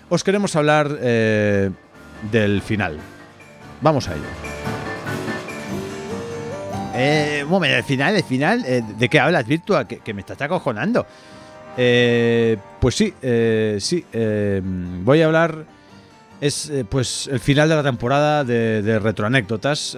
os 0.09 0.23
queremos 0.23 0.55
hablar 0.55 0.97
eh, 1.01 1.69
del 2.31 2.61
final. 2.61 2.97
Vamos 3.81 4.07
a 4.07 4.13
ello. 4.13 4.66
Eh, 6.97 7.41
un 7.43 7.49
momento, 7.49 7.77
el 7.77 7.83
final, 7.83 8.15
el 8.15 8.23
final, 8.23 8.63
eh, 8.65 8.83
¿de 8.97 9.09
qué 9.09 9.19
hablas, 9.19 9.45
Virtua? 9.45 9.87
Que, 9.87 10.13
me 10.13 10.21
estás 10.21 10.41
acojonando. 10.41 11.05
Eh, 11.77 12.57
pues 12.79 12.95
sí, 12.95 13.13
eh, 13.21 13.77
sí. 13.79 14.03
eh, 14.11 14.61
voy 14.63 15.21
a 15.21 15.25
hablar. 15.25 15.65
Es 16.39 16.71
pues 16.89 17.27
el 17.31 17.39
final 17.39 17.67
de 17.67 17.75
la 17.75 17.83
temporada 17.83 18.43
de, 18.43 18.83
de 18.83 18.99
retroanécdotas. 18.99 19.97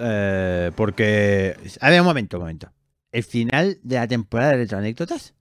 porque. 0.74 1.56
A 1.80 1.90
ver, 1.90 2.00
un 2.00 2.06
momento, 2.06 2.38
un 2.38 2.42
momento. 2.44 2.72
¿El 3.12 3.24
final 3.24 3.78
de 3.82 3.96
la 3.96 4.06
temporada 4.06 4.52
de 4.52 4.56
retroanécdotas? 4.58 5.34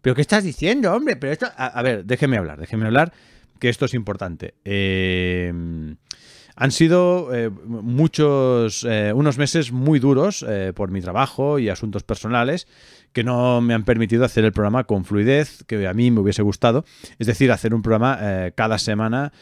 ¿Pero 0.00 0.14
qué 0.14 0.20
estás 0.22 0.44
diciendo, 0.44 0.94
hombre? 0.94 1.16
Pero 1.16 1.32
esto... 1.32 1.46
A, 1.56 1.66
a 1.66 1.82
ver, 1.82 2.04
déjeme 2.04 2.38
hablar, 2.38 2.58
déjeme 2.58 2.86
hablar, 2.86 3.12
que 3.58 3.68
esto 3.68 3.86
es 3.86 3.94
importante. 3.94 4.54
Eh, 4.64 5.52
han 6.56 6.72
sido 6.72 7.34
eh, 7.34 7.50
muchos, 7.50 8.84
eh, 8.88 9.12
unos 9.14 9.36
meses 9.36 9.72
muy 9.72 9.98
duros 9.98 10.44
eh, 10.48 10.72
por 10.74 10.90
mi 10.90 11.02
trabajo 11.02 11.58
y 11.58 11.68
asuntos 11.68 12.02
personales 12.02 12.66
que 13.12 13.24
no 13.24 13.60
me 13.60 13.74
han 13.74 13.84
permitido 13.84 14.24
hacer 14.24 14.44
el 14.44 14.52
programa 14.52 14.84
con 14.84 15.04
fluidez, 15.04 15.64
que 15.66 15.86
a 15.86 15.92
mí 15.92 16.10
me 16.10 16.20
hubiese 16.20 16.42
gustado. 16.42 16.84
Es 17.18 17.26
decir, 17.26 17.52
hacer 17.52 17.74
un 17.74 17.82
programa 17.82 18.18
eh, 18.20 18.52
cada 18.54 18.78
semana. 18.78 19.32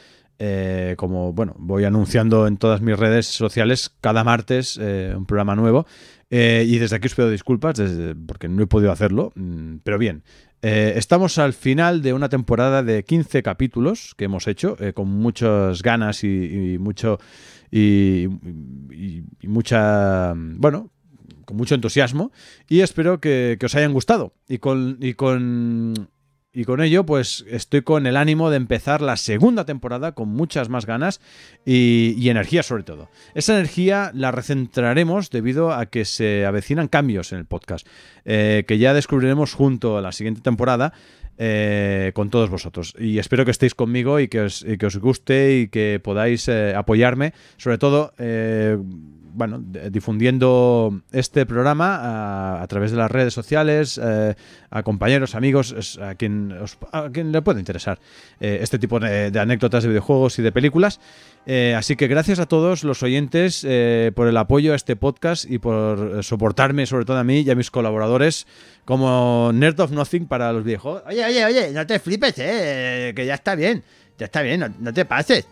como 0.96 1.32
bueno, 1.32 1.54
voy 1.58 1.84
anunciando 1.84 2.46
en 2.48 2.56
todas 2.56 2.80
mis 2.80 2.98
redes 2.98 3.26
sociales 3.26 3.90
cada 4.00 4.24
martes 4.24 4.76
un 4.76 5.26
programa 5.26 5.54
nuevo. 5.54 5.86
Y 6.30 6.78
desde 6.78 6.96
aquí 6.96 7.06
os 7.06 7.14
pido 7.14 7.30
disculpas 7.30 7.80
porque 8.26 8.48
no 8.48 8.62
he 8.62 8.66
podido 8.66 8.90
hacerlo. 8.90 9.32
mm, 9.36 9.76
Pero 9.84 9.98
bien, 9.98 10.24
eh, 10.66 10.94
estamos 10.96 11.36
al 11.36 11.52
final 11.52 12.00
de 12.00 12.14
una 12.14 12.30
temporada 12.30 12.82
de 12.82 13.04
15 13.04 13.42
capítulos 13.42 14.14
que 14.16 14.24
hemos 14.24 14.46
hecho, 14.48 14.76
eh, 14.80 14.94
con 14.94 15.08
muchas 15.08 15.82
ganas 15.82 16.24
y, 16.24 16.78
mucho. 16.80 17.18
Y, 17.70 18.28
y- 18.90 19.24
mucha. 19.42 20.32
Bueno, 20.34 20.90
con 21.44 21.56
mucho 21.58 21.74
entusiasmo. 21.74 22.32
Y 22.68 22.80
espero 22.80 23.20
que, 23.20 23.56
que 23.60 23.66
os 23.66 23.74
hayan 23.74 23.92
gustado. 23.92 24.32
Y 24.48 24.58
con. 24.58 24.96
Y 25.00 25.14
con 25.14 26.08
y 26.54 26.64
con 26.64 26.80
ello, 26.80 27.04
pues 27.04 27.44
estoy 27.48 27.82
con 27.82 28.06
el 28.06 28.16
ánimo 28.16 28.48
de 28.48 28.56
empezar 28.56 29.02
la 29.02 29.16
segunda 29.16 29.64
temporada 29.64 30.12
con 30.12 30.28
muchas 30.28 30.68
más 30.68 30.86
ganas 30.86 31.20
y, 31.66 32.14
y 32.16 32.30
energía 32.30 32.62
sobre 32.62 32.84
todo. 32.84 33.10
Esa 33.34 33.54
energía 33.54 34.12
la 34.14 34.30
recentraremos 34.30 35.30
debido 35.30 35.72
a 35.72 35.86
que 35.86 36.04
se 36.04 36.46
avecinan 36.46 36.86
cambios 36.86 37.32
en 37.32 37.40
el 37.40 37.44
podcast, 37.44 37.86
eh, 38.24 38.64
que 38.68 38.78
ya 38.78 38.94
descubriremos 38.94 39.52
junto 39.52 39.98
a 39.98 40.00
la 40.00 40.12
siguiente 40.12 40.42
temporada 40.42 40.92
eh, 41.36 42.12
con 42.14 42.30
todos 42.30 42.48
vosotros. 42.48 42.94
Y 42.98 43.18
espero 43.18 43.44
que 43.44 43.50
estéis 43.50 43.74
conmigo 43.74 44.20
y 44.20 44.28
que 44.28 44.42
os, 44.42 44.64
que 44.78 44.86
os 44.86 44.96
guste 44.98 45.58
y 45.58 45.68
que 45.68 46.00
podáis 46.02 46.46
eh, 46.48 46.74
apoyarme, 46.74 47.32
sobre 47.56 47.78
todo... 47.78 48.12
eh, 48.18 48.78
bueno, 49.36 49.60
difundiendo 49.90 51.00
este 51.10 51.44
programa 51.44 52.62
a, 52.62 52.66
través 52.68 52.92
de 52.92 52.96
las 52.96 53.10
redes 53.10 53.34
sociales, 53.34 53.98
a 53.98 54.82
compañeros, 54.84 55.34
amigos, 55.34 55.98
a 56.00 56.14
quien, 56.14 56.56
a 56.92 57.10
quien 57.10 57.32
le 57.32 57.42
pueda 57.42 57.58
interesar 57.58 57.98
este 58.38 58.78
tipo 58.78 59.00
de, 59.00 59.36
anécdotas 59.36 59.82
de 59.82 59.88
videojuegos 59.88 60.38
y 60.38 60.42
de 60.42 60.52
películas. 60.52 61.00
Así 61.76 61.96
que 61.96 62.06
gracias 62.06 62.38
a 62.38 62.46
todos 62.46 62.84
los 62.84 63.02
oyentes 63.02 63.66
por 64.14 64.28
el 64.28 64.36
apoyo 64.36 64.72
a 64.72 64.76
este 64.76 64.94
podcast 64.94 65.50
y 65.50 65.58
por 65.58 66.22
soportarme, 66.22 66.86
sobre 66.86 67.04
todo 67.04 67.18
a 67.18 67.24
mí 67.24 67.40
y 67.40 67.50
a 67.50 67.56
mis 67.56 67.72
colaboradores, 67.72 68.46
como 68.84 69.50
Nerd 69.52 69.80
of 69.80 69.90
Nothing 69.90 70.26
para 70.26 70.52
los 70.52 70.62
videojuegos. 70.62 71.02
Oye, 71.06 71.23
oye, 71.24 71.44
oye, 71.44 71.70
no 71.72 71.86
te 71.86 71.98
flipes, 71.98 72.34
eh, 72.38 73.12
que 73.14 73.26
ya 73.26 73.34
está 73.34 73.54
bien, 73.54 73.82
ya 74.18 74.26
está 74.26 74.42
bien, 74.42 74.74
no, 74.78 74.92
te 74.92 75.04
pases. 75.04 75.46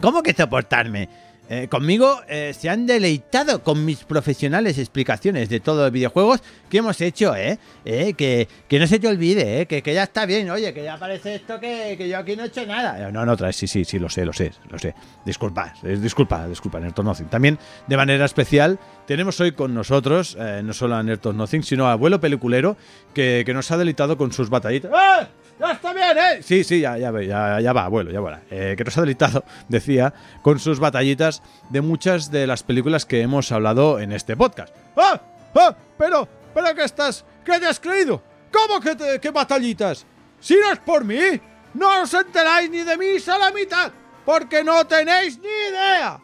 ¿Cómo 0.00 0.22
que 0.22 0.32
soportarme? 0.32 1.08
Eh, 1.52 1.66
conmigo 1.68 2.20
eh, 2.28 2.54
se 2.56 2.68
han 2.70 2.86
deleitado 2.86 3.64
con 3.64 3.84
mis 3.84 4.04
profesionales 4.04 4.78
explicaciones 4.78 5.48
de 5.48 5.58
todos 5.58 5.82
los 5.82 5.90
videojuegos 5.90 6.40
que 6.68 6.78
hemos 6.78 7.00
hecho, 7.00 7.34
¿eh? 7.34 7.58
Eh, 7.84 8.14
que, 8.14 8.46
que 8.68 8.78
no 8.78 8.86
se 8.86 9.00
te 9.00 9.08
olvide, 9.08 9.62
¿eh? 9.62 9.66
Que, 9.66 9.82
que 9.82 9.92
ya 9.92 10.04
está 10.04 10.26
bien, 10.26 10.48
oye, 10.48 10.72
que 10.72 10.84
ya 10.84 10.96
parece 10.96 11.34
esto 11.34 11.58
que, 11.58 11.96
que 11.98 12.08
yo 12.08 12.18
aquí 12.18 12.36
no 12.36 12.44
he 12.44 12.46
hecho 12.46 12.64
nada. 12.64 13.08
Eh, 13.08 13.10
No, 13.10 13.26
no, 13.26 13.36
traes, 13.36 13.56
sí, 13.56 13.66
sí, 13.66 13.84
sí, 13.84 13.98
lo 13.98 14.08
sé, 14.08 14.24
lo 14.24 14.32
sé, 14.32 14.52
lo 14.70 14.78
sé. 14.78 14.94
Disculpa, 15.26 15.74
eh, 15.82 15.98
disculpa, 16.00 16.46
disculpa, 16.46 16.78
Nerd 16.78 16.96
of 16.96 17.04
Nothing. 17.04 17.26
También, 17.26 17.58
de 17.88 17.96
manera 17.96 18.26
especial, 18.26 18.78
tenemos 19.08 19.40
hoy 19.40 19.50
con 19.50 19.74
nosotros, 19.74 20.36
no 20.62 20.72
solo 20.72 20.94
a 20.94 21.02
Nerd 21.02 21.26
of 21.26 21.34
Nothing, 21.34 21.64
sino 21.64 21.88
a 21.88 21.92
Abuelo 21.92 22.20
Peliculero, 22.20 22.76
que 23.12 23.44
nos 23.52 23.68
ha 23.72 23.76
deleitado 23.76 24.16
con 24.16 24.32
sus 24.32 24.48
batallitas. 24.50 24.92
¡Ah! 24.94 25.28
¡Ya 25.60 25.72
está 25.72 25.92
bien, 25.92 26.16
eh! 26.16 26.42
Sí, 26.42 26.64
sí, 26.64 26.80
ya, 26.80 26.96
ya, 26.96 27.12
ya, 27.20 27.60
ya 27.60 27.72
va, 27.74 27.84
abuelo, 27.84 28.10
ya 28.10 28.20
va. 28.20 28.40
Eh, 28.50 28.74
que 28.78 28.84
nos 28.84 28.96
ha 28.96 29.02
deleitado, 29.02 29.44
decía, 29.68 30.14
con 30.40 30.58
sus 30.58 30.80
batallitas 30.80 31.42
de 31.68 31.82
muchas 31.82 32.30
de 32.30 32.46
las 32.46 32.62
películas 32.62 33.04
que 33.04 33.20
hemos 33.20 33.52
hablado 33.52 34.00
en 34.00 34.12
este 34.12 34.36
podcast. 34.38 34.74
¡Ah! 34.96 35.20
¡Ah! 35.54 35.76
Pero, 35.98 36.26
pero 36.54 36.74
¿qué 36.74 36.84
estás? 36.84 37.26
¿Qué 37.44 37.60
te 37.60 37.66
has 37.66 37.78
creído? 37.78 38.22
¿Cómo 38.50 38.80
que, 38.80 38.96
te, 38.96 39.20
que 39.20 39.30
batallitas? 39.30 40.06
Si 40.40 40.54
no 40.54 40.72
es 40.72 40.78
por 40.78 41.04
mí, 41.04 41.38
no 41.74 42.02
os 42.02 42.14
enteráis 42.14 42.70
ni 42.70 42.78
de 42.78 42.96
mí 42.96 43.06
a 43.26 43.38
la 43.38 43.50
mitad, 43.52 43.92
porque 44.24 44.64
no 44.64 44.86
tenéis 44.86 45.38
ni 45.38 45.48
idea. 45.48 46.18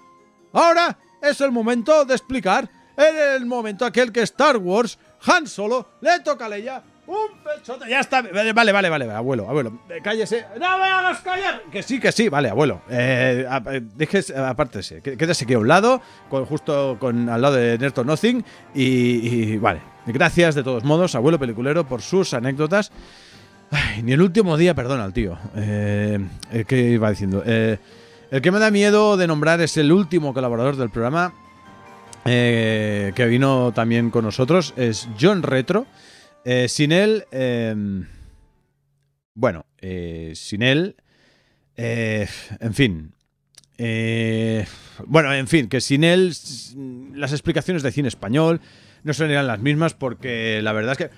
Ahora 0.55 0.97
es 1.21 1.43
el 1.43 1.53
momento 1.53 2.07
de 2.07 2.15
explicar, 2.15 2.71
en 2.97 3.19
el 3.35 3.45
momento 3.45 3.85
aquel 3.85 4.11
que 4.13 4.23
Star 4.23 4.57
Wars, 4.57 4.99
Han 5.27 5.47
Solo, 5.47 5.91
le 6.01 6.21
toca 6.21 6.47
a 6.47 6.49
Leia 6.49 6.83
un 7.07 7.29
pechote. 7.45 7.89
Ya 7.89 8.01
está, 8.01 8.23
vale, 8.23 8.53
vale, 8.73 8.89
vale, 8.91 9.11
abuelo, 9.11 9.49
abuelo, 9.49 9.79
eh, 9.89 10.01
cállese. 10.03 10.45
¡No 10.61 10.79
me 10.79 10.85
hagas 10.85 11.21
callar! 11.21 11.63
Que 11.71 11.83
sí, 11.83 12.01
que 12.01 12.11
sí, 12.13 12.29
vale, 12.29 12.49
abuelo. 12.51 12.83
Eh, 12.91 13.47
eh, 13.71 13.81
déjese, 13.95 14.37
apártese, 14.37 15.01
qué- 15.03 15.17
quédese 15.17 15.45
aquí 15.45 15.55
a 15.55 15.59
un 15.59 15.69
lado, 15.69 16.01
justo 16.49 16.97
con, 16.99 17.29
al 17.29 17.41
lado 17.43 17.55
de 17.57 17.79
Nerd 17.79 17.99
of 17.99 18.07
Nothing, 18.07 18.45
y, 18.75 19.57
vale. 19.59 19.81
Gracias 20.07 20.55
de 20.55 20.63
todos 20.63 20.85
modos, 20.85 21.15
abuelo 21.15 21.39
peliculero, 21.39 21.85
por 21.87 22.03
sus 22.03 22.35
anécdotas. 22.35 22.93
Ay, 23.71 24.03
ni 24.03 24.13
el 24.13 24.23
último 24.23 24.57
día 24.57 24.75
perdona 24.75 25.05
al 25.05 25.13
tío. 25.13 25.37
Eh, 25.57 26.21
¿Qué 26.69 26.81
iba 26.91 27.11
diciendo? 27.11 27.43
El 27.45 28.41
que 28.43 28.51
me 28.53 28.59
da 28.61 28.71
miedo 28.71 29.17
de 29.17 29.27
nombrar 29.27 29.61
es 29.61 29.77
el 29.77 29.91
último 29.93 30.33
colaborador 30.35 30.77
del 30.77 30.91
programa 30.91 31.33
eh, 32.25 33.13
que 33.15 33.27
vino 33.27 33.73
también 33.75 34.11
con 34.11 34.25
nosotros. 34.25 34.75
Es 34.77 35.09
John 35.21 35.43
Retro. 35.43 35.87
Eh, 36.49 36.69
sin 36.69 36.93
él. 36.93 37.25
eh, 37.33 37.75
bueno, 39.35 39.67
eh, 39.79 40.33
sin 40.37 40.63
él. 40.63 40.95
eh, 41.77 42.29
en 42.61 42.73
fin. 42.75 43.13
Eh, 43.79 44.65
bueno, 45.07 45.35
en 45.35 45.47
fin, 45.49 45.69
que 45.69 45.81
sin 45.83 46.05
él 46.05 46.29
s- 46.31 46.75
las 47.15 47.33
explicaciones 47.33 47.83
de 47.83 47.93
cine 47.93 48.09
español 48.09 48.61
no 49.03 49.13
serían 49.13 49.47
las 49.47 49.59
mismas 49.61 49.93
porque 49.93 50.61
la 50.63 50.73
verdad 50.73 50.93
es 50.93 50.99
que... 50.99 51.11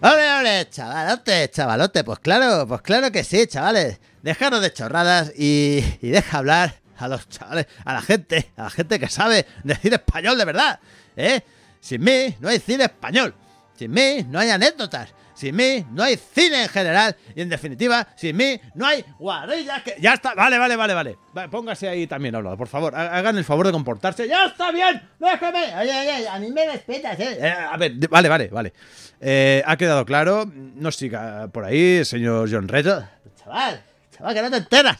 ¡Ole, 0.00 0.30
ole, 0.40 0.68
chavalote, 0.70 1.50
chavalote! 1.50 2.04
Pues 2.04 2.20
claro, 2.20 2.66
pues 2.68 2.80
claro 2.82 3.10
que 3.12 3.24
sí, 3.24 3.46
chavales. 3.48 4.00
Dejaros 4.22 4.62
de 4.62 4.72
chorradas 4.72 5.32
y, 5.36 5.82
y 6.00 6.08
deja 6.10 6.38
hablar 6.38 6.76
a 6.96 7.08
los 7.08 7.28
chavales, 7.28 7.66
a 7.84 7.92
la 7.94 8.00
gente, 8.02 8.50
a 8.56 8.62
la 8.64 8.70
gente 8.70 8.98
que 9.00 9.08
sabe 9.08 9.44
decir 9.64 9.92
español 9.92 10.38
de 10.38 10.44
verdad, 10.44 10.80
¿eh? 11.16 11.40
Sin 11.80 12.02
mí 12.02 12.34
no 12.40 12.48
hay 12.48 12.58
cine 12.60 12.84
español. 12.84 13.34
Sin 13.78 13.92
mí 13.92 14.26
no 14.28 14.38
hay 14.40 14.50
anécdotas. 14.50 15.14
Sin 15.34 15.54
mí 15.54 15.86
no 15.92 16.02
hay 16.02 16.16
cine 16.16 16.64
en 16.64 16.68
general. 16.68 17.14
Y 17.36 17.42
en 17.42 17.48
definitiva, 17.48 18.08
sin 18.16 18.36
mí 18.36 18.60
no 18.74 18.84
hay 18.84 19.04
guarrillas 19.20 19.82
que... 19.84 19.94
Ya 20.00 20.14
está, 20.14 20.34
vale, 20.34 20.58
vale, 20.58 20.74
vale, 20.74 20.94
vale. 20.94 21.16
Va, 21.36 21.48
Póngase 21.48 21.88
ahí 21.88 22.08
también 22.08 22.34
hablado, 22.34 22.56
por 22.56 22.66
favor. 22.66 22.92
ha- 22.96 23.16
Hagan 23.16 23.38
el 23.38 23.44
favor 23.44 23.64
de 23.66 23.72
comportarse. 23.72 24.26
¡Ya 24.26 24.46
está 24.46 24.72
bien! 24.72 25.00
¡Déjeme! 25.20 25.76
Oye, 25.80 25.92
oye, 26.00 26.28
a 26.28 26.38
mí 26.40 26.50
me 26.50 26.66
respetas, 26.66 27.20
¿eh? 27.20 27.38
Eh, 27.40 27.48
a 27.48 27.76
ver, 27.76 27.92
vale, 28.08 28.28
vale, 28.28 28.48
vale. 28.48 28.72
Eh, 29.20 29.62
ha 29.64 29.76
quedado 29.76 30.04
claro. 30.04 30.44
No 30.52 30.90
siga 30.90 31.46
por 31.52 31.64
ahí, 31.64 32.04
señor 32.04 32.48
John 32.50 32.66
Reto. 32.66 33.06
Chaval, 33.40 33.80
chaval, 34.16 34.34
que 34.34 34.42
no 34.42 34.50
te 34.50 34.56
enteras. 34.56 34.98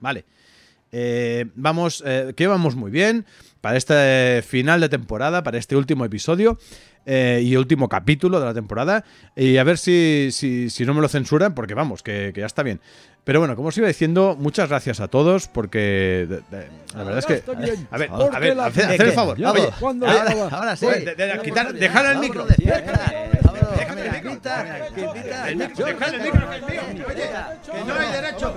Vale. 0.00 0.24
Eh, 0.92 1.46
vamos, 1.54 2.02
eh, 2.04 2.34
que 2.36 2.48
vamos 2.48 2.74
muy 2.74 2.90
bien 2.90 3.24
para 3.60 3.76
este 3.76 4.42
final 4.44 4.80
de 4.80 4.88
temporada, 4.88 5.44
para 5.44 5.58
este 5.58 5.76
último 5.76 6.04
episodio 6.04 6.58
eh, 7.06 7.40
y 7.42 7.56
último 7.56 7.88
capítulo 7.88 8.38
de 8.40 8.46
la 8.46 8.54
temporada. 8.54 9.04
Y 9.36 9.56
a 9.56 9.64
ver 9.64 9.78
si, 9.78 10.28
si, 10.32 10.70
si 10.70 10.84
no 10.84 10.94
me 10.94 11.00
lo 11.00 11.08
censuran, 11.08 11.54
porque 11.54 11.74
vamos, 11.74 12.02
que, 12.02 12.32
que 12.34 12.40
ya 12.40 12.46
está 12.46 12.62
bien. 12.62 12.80
Pero 13.24 13.38
bueno, 13.38 13.54
como 13.54 13.68
os 13.68 13.76
iba 13.78 13.86
diciendo, 13.86 14.34
muchas 14.38 14.68
gracias 14.70 14.98
a 15.00 15.08
todos, 15.08 15.46
porque 15.46 16.26
de- 16.28 16.56
de- 16.56 16.68
la 16.94 17.04
verdad 17.04 17.18
es 17.18 17.26
que. 17.26 17.42
A 17.90 17.98
ver, 17.98 18.10
a 18.10 18.38
ver, 18.38 18.56
la- 18.56 18.66
haced, 18.66 18.80
¿Qué, 18.86 18.94
haced 18.94 19.04
el 19.06 19.12
favor. 19.12 19.38
Vamos, 19.40 19.60
Oye, 19.60 19.70
¿Cuándo 19.78 20.06
ahora, 20.08 20.76
sí. 20.76 20.86
De- 20.86 21.40
quitar- 21.44 21.72
dejar 21.74 22.06
el 22.12 22.18
micro. 22.18 22.46
Que 24.20 25.00
invita. 25.00 25.48
El 25.48 25.56
micro, 25.56 25.86
dejad 25.86 26.14
el 26.14 26.22
micro 26.22 26.50
que 26.50 26.56
es 26.56 26.62
mío. 26.62 27.06
Oye, 27.08 27.30
que 27.72 27.84
no 27.84 27.94
hay 27.94 28.12
derecho. 28.12 28.54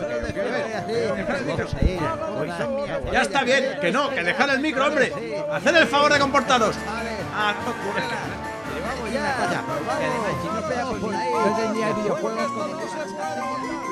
Ya 3.12 3.21
está 3.21 3.43
bien, 3.43 3.78
que 3.80 3.91
no, 3.91 4.10
que 4.10 4.23
dejar 4.23 4.49
el 4.49 4.60
micro, 4.60 4.88
hombre. 4.88 5.13
Haced 5.52 5.76
el 5.76 5.88
favor 5.88 6.13
de 6.13 6.19
comportaros. 6.19 6.76
Ah, 7.36 7.54
Yo 11.02 11.56
tenía 11.56 11.93
videojuegos 11.93 12.52
como 12.52 13.83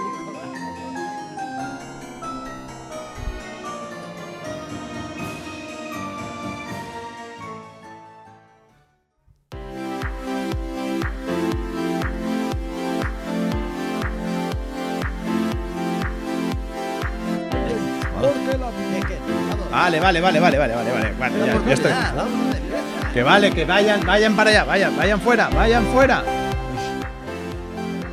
Vale, 19.92 20.00
vale, 20.00 20.22
vale, 20.22 20.40
vale, 20.40 20.58
vale, 20.58 20.74
vale, 20.74 20.92
vale. 20.92 21.14
Vale, 21.20 21.46
ya, 21.46 21.66
ya 21.68 21.74
estoy. 21.74 21.92
Que 23.14 23.24
vale, 23.24 23.52
que 23.52 23.66
vayan, 23.66 24.06
vayan 24.06 24.38
para 24.38 24.50
allá, 24.50 24.64
vayan, 24.64 24.96
vayan 24.96 25.20
fuera, 25.20 25.50
vayan 25.50 25.86
fuera. 25.88 26.24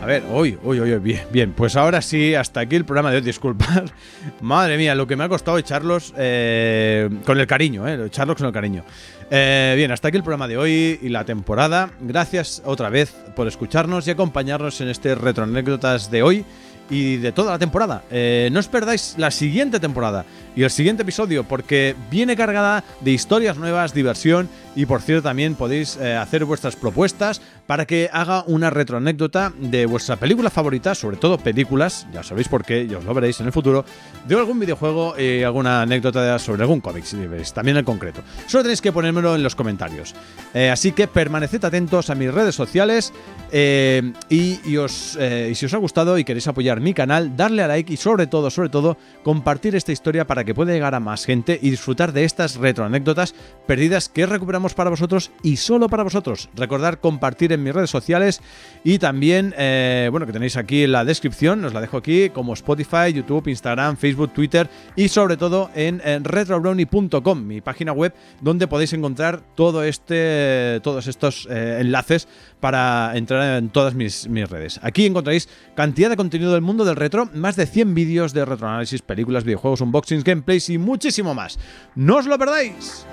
A 0.02 0.06
ver, 0.06 0.24
uy, 0.28 0.58
uy, 0.64 0.80
uy, 0.80 0.98
bien, 0.98 1.20
bien. 1.30 1.52
Pues 1.52 1.76
ahora 1.76 2.02
sí, 2.02 2.34
hasta 2.34 2.58
aquí 2.58 2.74
el 2.74 2.84
programa 2.84 3.12
de 3.12 3.18
hoy. 3.18 3.22
Disculpad. 3.22 3.84
Madre 4.40 4.76
mía, 4.76 4.96
lo 4.96 5.06
que 5.06 5.14
me 5.14 5.22
ha 5.22 5.28
costado 5.28 5.56
echarlos 5.56 6.12
eh, 6.16 7.08
con 7.24 7.38
el 7.38 7.46
cariño, 7.46 7.86
eh, 7.86 8.06
echarlos 8.06 8.36
con 8.36 8.46
el 8.48 8.52
cariño. 8.52 8.82
Eh, 9.30 9.74
bien, 9.76 9.92
hasta 9.92 10.08
aquí 10.08 10.16
el 10.16 10.24
programa 10.24 10.48
de 10.48 10.58
hoy 10.58 10.98
y 11.00 11.08
la 11.10 11.24
temporada. 11.24 11.90
Gracias 12.00 12.60
otra 12.64 12.88
vez 12.88 13.14
por 13.36 13.46
escucharnos 13.46 14.04
y 14.08 14.10
acompañarnos 14.10 14.80
en 14.80 14.88
este 14.88 15.14
retroanécdotas 15.14 16.10
de 16.10 16.24
hoy 16.24 16.44
y 16.90 17.16
de 17.16 17.32
toda 17.32 17.52
la 17.52 17.58
temporada. 17.58 18.02
Eh, 18.10 18.48
no 18.52 18.60
os 18.60 18.68
perdáis 18.68 19.14
la 19.18 19.30
siguiente 19.30 19.80
temporada 19.80 20.24
y 20.58 20.64
el 20.64 20.70
siguiente 20.70 21.02
episodio 21.02 21.44
porque 21.44 21.94
viene 22.10 22.34
cargada 22.34 22.82
de 23.00 23.12
historias 23.12 23.58
nuevas, 23.58 23.94
diversión 23.94 24.48
y 24.74 24.86
por 24.86 25.02
cierto 25.02 25.22
también 25.22 25.54
podéis 25.54 25.96
eh, 25.98 26.16
hacer 26.16 26.44
vuestras 26.44 26.74
propuestas 26.74 27.40
para 27.68 27.84
que 27.84 28.08
haga 28.10 28.44
una 28.46 28.70
retroanécdota 28.70 29.52
de 29.60 29.84
vuestra 29.84 30.16
película 30.16 30.48
favorita, 30.48 30.94
sobre 30.94 31.18
todo 31.18 31.36
películas, 31.36 32.06
ya 32.14 32.22
sabéis 32.22 32.48
por 32.48 32.64
qué, 32.64 32.88
ya 32.88 32.96
os 32.96 33.04
lo 33.04 33.12
veréis 33.12 33.38
en 33.40 33.46
el 33.46 33.52
futuro, 33.52 33.84
de 34.26 34.34
algún 34.34 34.58
videojuego 34.58 35.14
y 35.20 35.42
alguna 35.42 35.82
anécdota 35.82 36.38
sobre 36.38 36.62
algún 36.62 36.80
cómic, 36.80 37.04
si 37.04 37.18
veis, 37.26 37.52
también 37.52 37.76
el 37.76 37.84
concreto. 37.84 38.22
Solo 38.46 38.62
tenéis 38.62 38.80
que 38.80 38.90
ponérmelo 38.90 39.34
en 39.34 39.42
los 39.42 39.54
comentarios. 39.54 40.14
Eh, 40.54 40.70
así 40.70 40.92
que 40.92 41.08
permaneced 41.08 41.62
atentos 41.62 42.08
a 42.08 42.14
mis 42.14 42.32
redes 42.32 42.54
sociales 42.54 43.12
eh, 43.52 44.14
y, 44.30 44.76
os, 44.78 45.18
eh, 45.20 45.48
y 45.52 45.54
si 45.54 45.66
os 45.66 45.74
ha 45.74 45.78
gustado 45.78 46.16
y 46.16 46.24
queréis 46.24 46.48
apoyar 46.48 46.80
mi 46.80 46.94
canal, 46.94 47.36
darle 47.36 47.62
a 47.62 47.68
like 47.68 47.92
y 47.92 47.98
sobre 47.98 48.26
todo, 48.26 48.48
sobre 48.48 48.70
todo, 48.70 48.96
compartir 49.22 49.76
esta 49.76 49.92
historia 49.92 50.26
para 50.26 50.42
que 50.42 50.47
pueda 50.54 50.72
llegar 50.72 50.94
a 50.94 51.00
más 51.00 51.24
gente 51.24 51.58
y 51.60 51.70
disfrutar 51.70 52.12
de 52.12 52.24
estas 52.24 52.56
retroanécdotas 52.56 53.34
perdidas 53.66 54.08
que 54.08 54.26
recuperamos 54.26 54.74
para 54.74 54.90
vosotros 54.90 55.30
y 55.42 55.56
solo 55.56 55.88
para 55.88 56.02
vosotros. 56.02 56.48
Recordar 56.54 57.00
compartir 57.00 57.52
en 57.52 57.62
mis 57.62 57.74
redes 57.74 57.90
sociales 57.90 58.40
y 58.84 58.98
también, 58.98 59.54
eh, 59.58 60.08
bueno, 60.10 60.26
que 60.26 60.32
tenéis 60.32 60.56
aquí 60.56 60.84
en 60.84 60.92
la 60.92 61.04
descripción, 61.04 61.64
os 61.64 61.74
la 61.74 61.80
dejo 61.80 61.96
aquí, 61.96 62.30
como 62.30 62.54
Spotify, 62.54 63.12
YouTube, 63.12 63.48
Instagram, 63.48 63.96
Facebook, 63.96 64.32
Twitter 64.32 64.68
y 64.96 65.08
sobre 65.08 65.36
todo 65.36 65.70
en, 65.74 66.00
en 66.04 66.24
retrobrownie.com, 66.24 67.46
mi 67.46 67.60
página 67.60 67.92
web, 67.92 68.14
donde 68.40 68.66
podéis 68.66 68.92
encontrar 68.92 69.42
todo 69.54 69.82
este, 69.82 70.80
todos 70.82 71.06
estos 71.06 71.46
eh, 71.50 71.78
enlaces 71.80 72.28
para 72.60 73.16
entrar 73.16 73.58
en 73.58 73.68
todas 73.70 73.94
mis, 73.94 74.28
mis 74.28 74.48
redes. 74.48 74.80
Aquí 74.82 75.06
encontraréis 75.06 75.48
cantidad 75.74 76.10
de 76.10 76.16
contenido 76.16 76.52
del 76.52 76.62
mundo 76.62 76.84
del 76.84 76.96
retro, 76.96 77.28
más 77.34 77.56
de 77.56 77.66
100 77.66 77.94
vídeos 77.94 78.32
de 78.32 78.44
retroanálisis, 78.44 79.02
películas, 79.02 79.44
videojuegos, 79.44 79.80
unboxings, 79.80 80.24
gameplays 80.24 80.68
y 80.70 80.78
muchísimo 80.78 81.34
más. 81.34 81.58
¡No 81.94 82.16
os 82.16 82.26
lo 82.26 82.38
perdáis! 82.38 83.06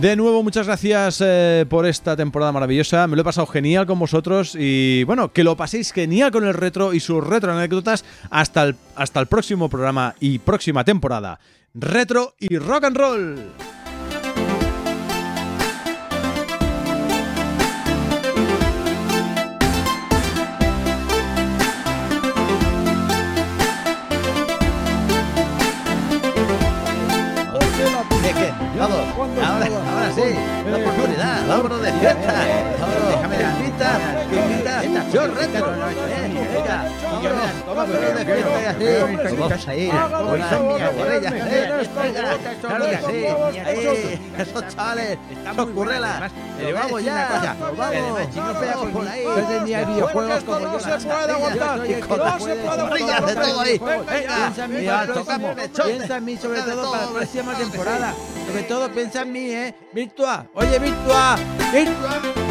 De 0.00 0.16
nuevo, 0.16 0.42
muchas 0.42 0.66
gracias 0.66 1.22
eh, 1.22 1.66
por 1.68 1.84
esta 1.84 2.16
temporada 2.16 2.52
maravillosa. 2.52 3.06
Me 3.06 3.16
lo 3.16 3.20
he 3.20 3.24
pasado 3.24 3.46
genial 3.46 3.84
con 3.84 3.98
vosotros 3.98 4.56
y 4.58 5.04
bueno, 5.04 5.30
que 5.30 5.44
lo 5.44 5.58
paséis 5.58 5.92
genial 5.92 6.30
con 6.30 6.46
el 6.46 6.54
retro 6.54 6.94
y 6.94 7.00
sus 7.00 7.22
retro 7.22 7.52
anécdotas 7.52 8.06
hasta 8.30 8.62
el, 8.62 8.76
hasta 8.94 9.20
el 9.20 9.26
próximo 9.26 9.68
programa 9.68 10.14
y 10.18 10.38
próxima 10.38 10.84
temporada. 10.84 11.38
Retro 11.74 12.34
y 12.40 12.58
rock 12.58 12.84
and 12.84 12.96
roll. 12.96 13.79
Hoy 39.68 40.42
son 40.50 40.78
claro 42.60 42.86
que 42.86 42.96
sí. 42.96 43.58
Ahí, 43.58 44.20
esos 44.38 44.68
chavales, 44.68 45.18
esos 45.52 45.70
currelas. 45.70 46.32
Pero 46.58 46.74
vamos 46.74 47.02
ya, 47.02 47.54
nos 47.58 47.76
vamos, 47.76 48.34
vamos 48.34 48.90
por 48.92 49.08
ahí. 49.08 49.24
Yo 49.24 49.42
tenía 49.44 49.84
videojuegos 49.84 50.44
como 50.44 50.60
no 50.60 50.72
yo. 50.72 50.80
se 50.80 51.06
puede 51.06 51.32
aguantar. 51.32 51.78
No 51.78 51.84
se 52.40 52.56
puede 52.56 52.80
Guarrillas 52.80 53.26
de 53.26 53.34
todo 53.34 53.60
ahí. 53.60 53.78
Venga, 53.78 54.36
Piensa 54.36 54.64
en 54.64 54.74
mí 54.74 55.14
tocamos. 55.14 55.56
Piensa 55.84 56.16
en 56.16 56.40
sobre 56.40 56.62
todo 56.62 56.90
para 56.92 57.06
la 57.06 57.12
próxima 57.12 57.54
temporada. 57.54 58.14
Sobre 58.50 58.62
todo 58.64 58.90
piensa 58.90 59.22
en 59.22 59.32
mí, 59.32 59.50
¿eh? 59.52 59.74
Virtua. 59.92 60.46
Oye, 60.54 60.78
Virtua. 60.80 61.36
Virtua. 61.72 62.49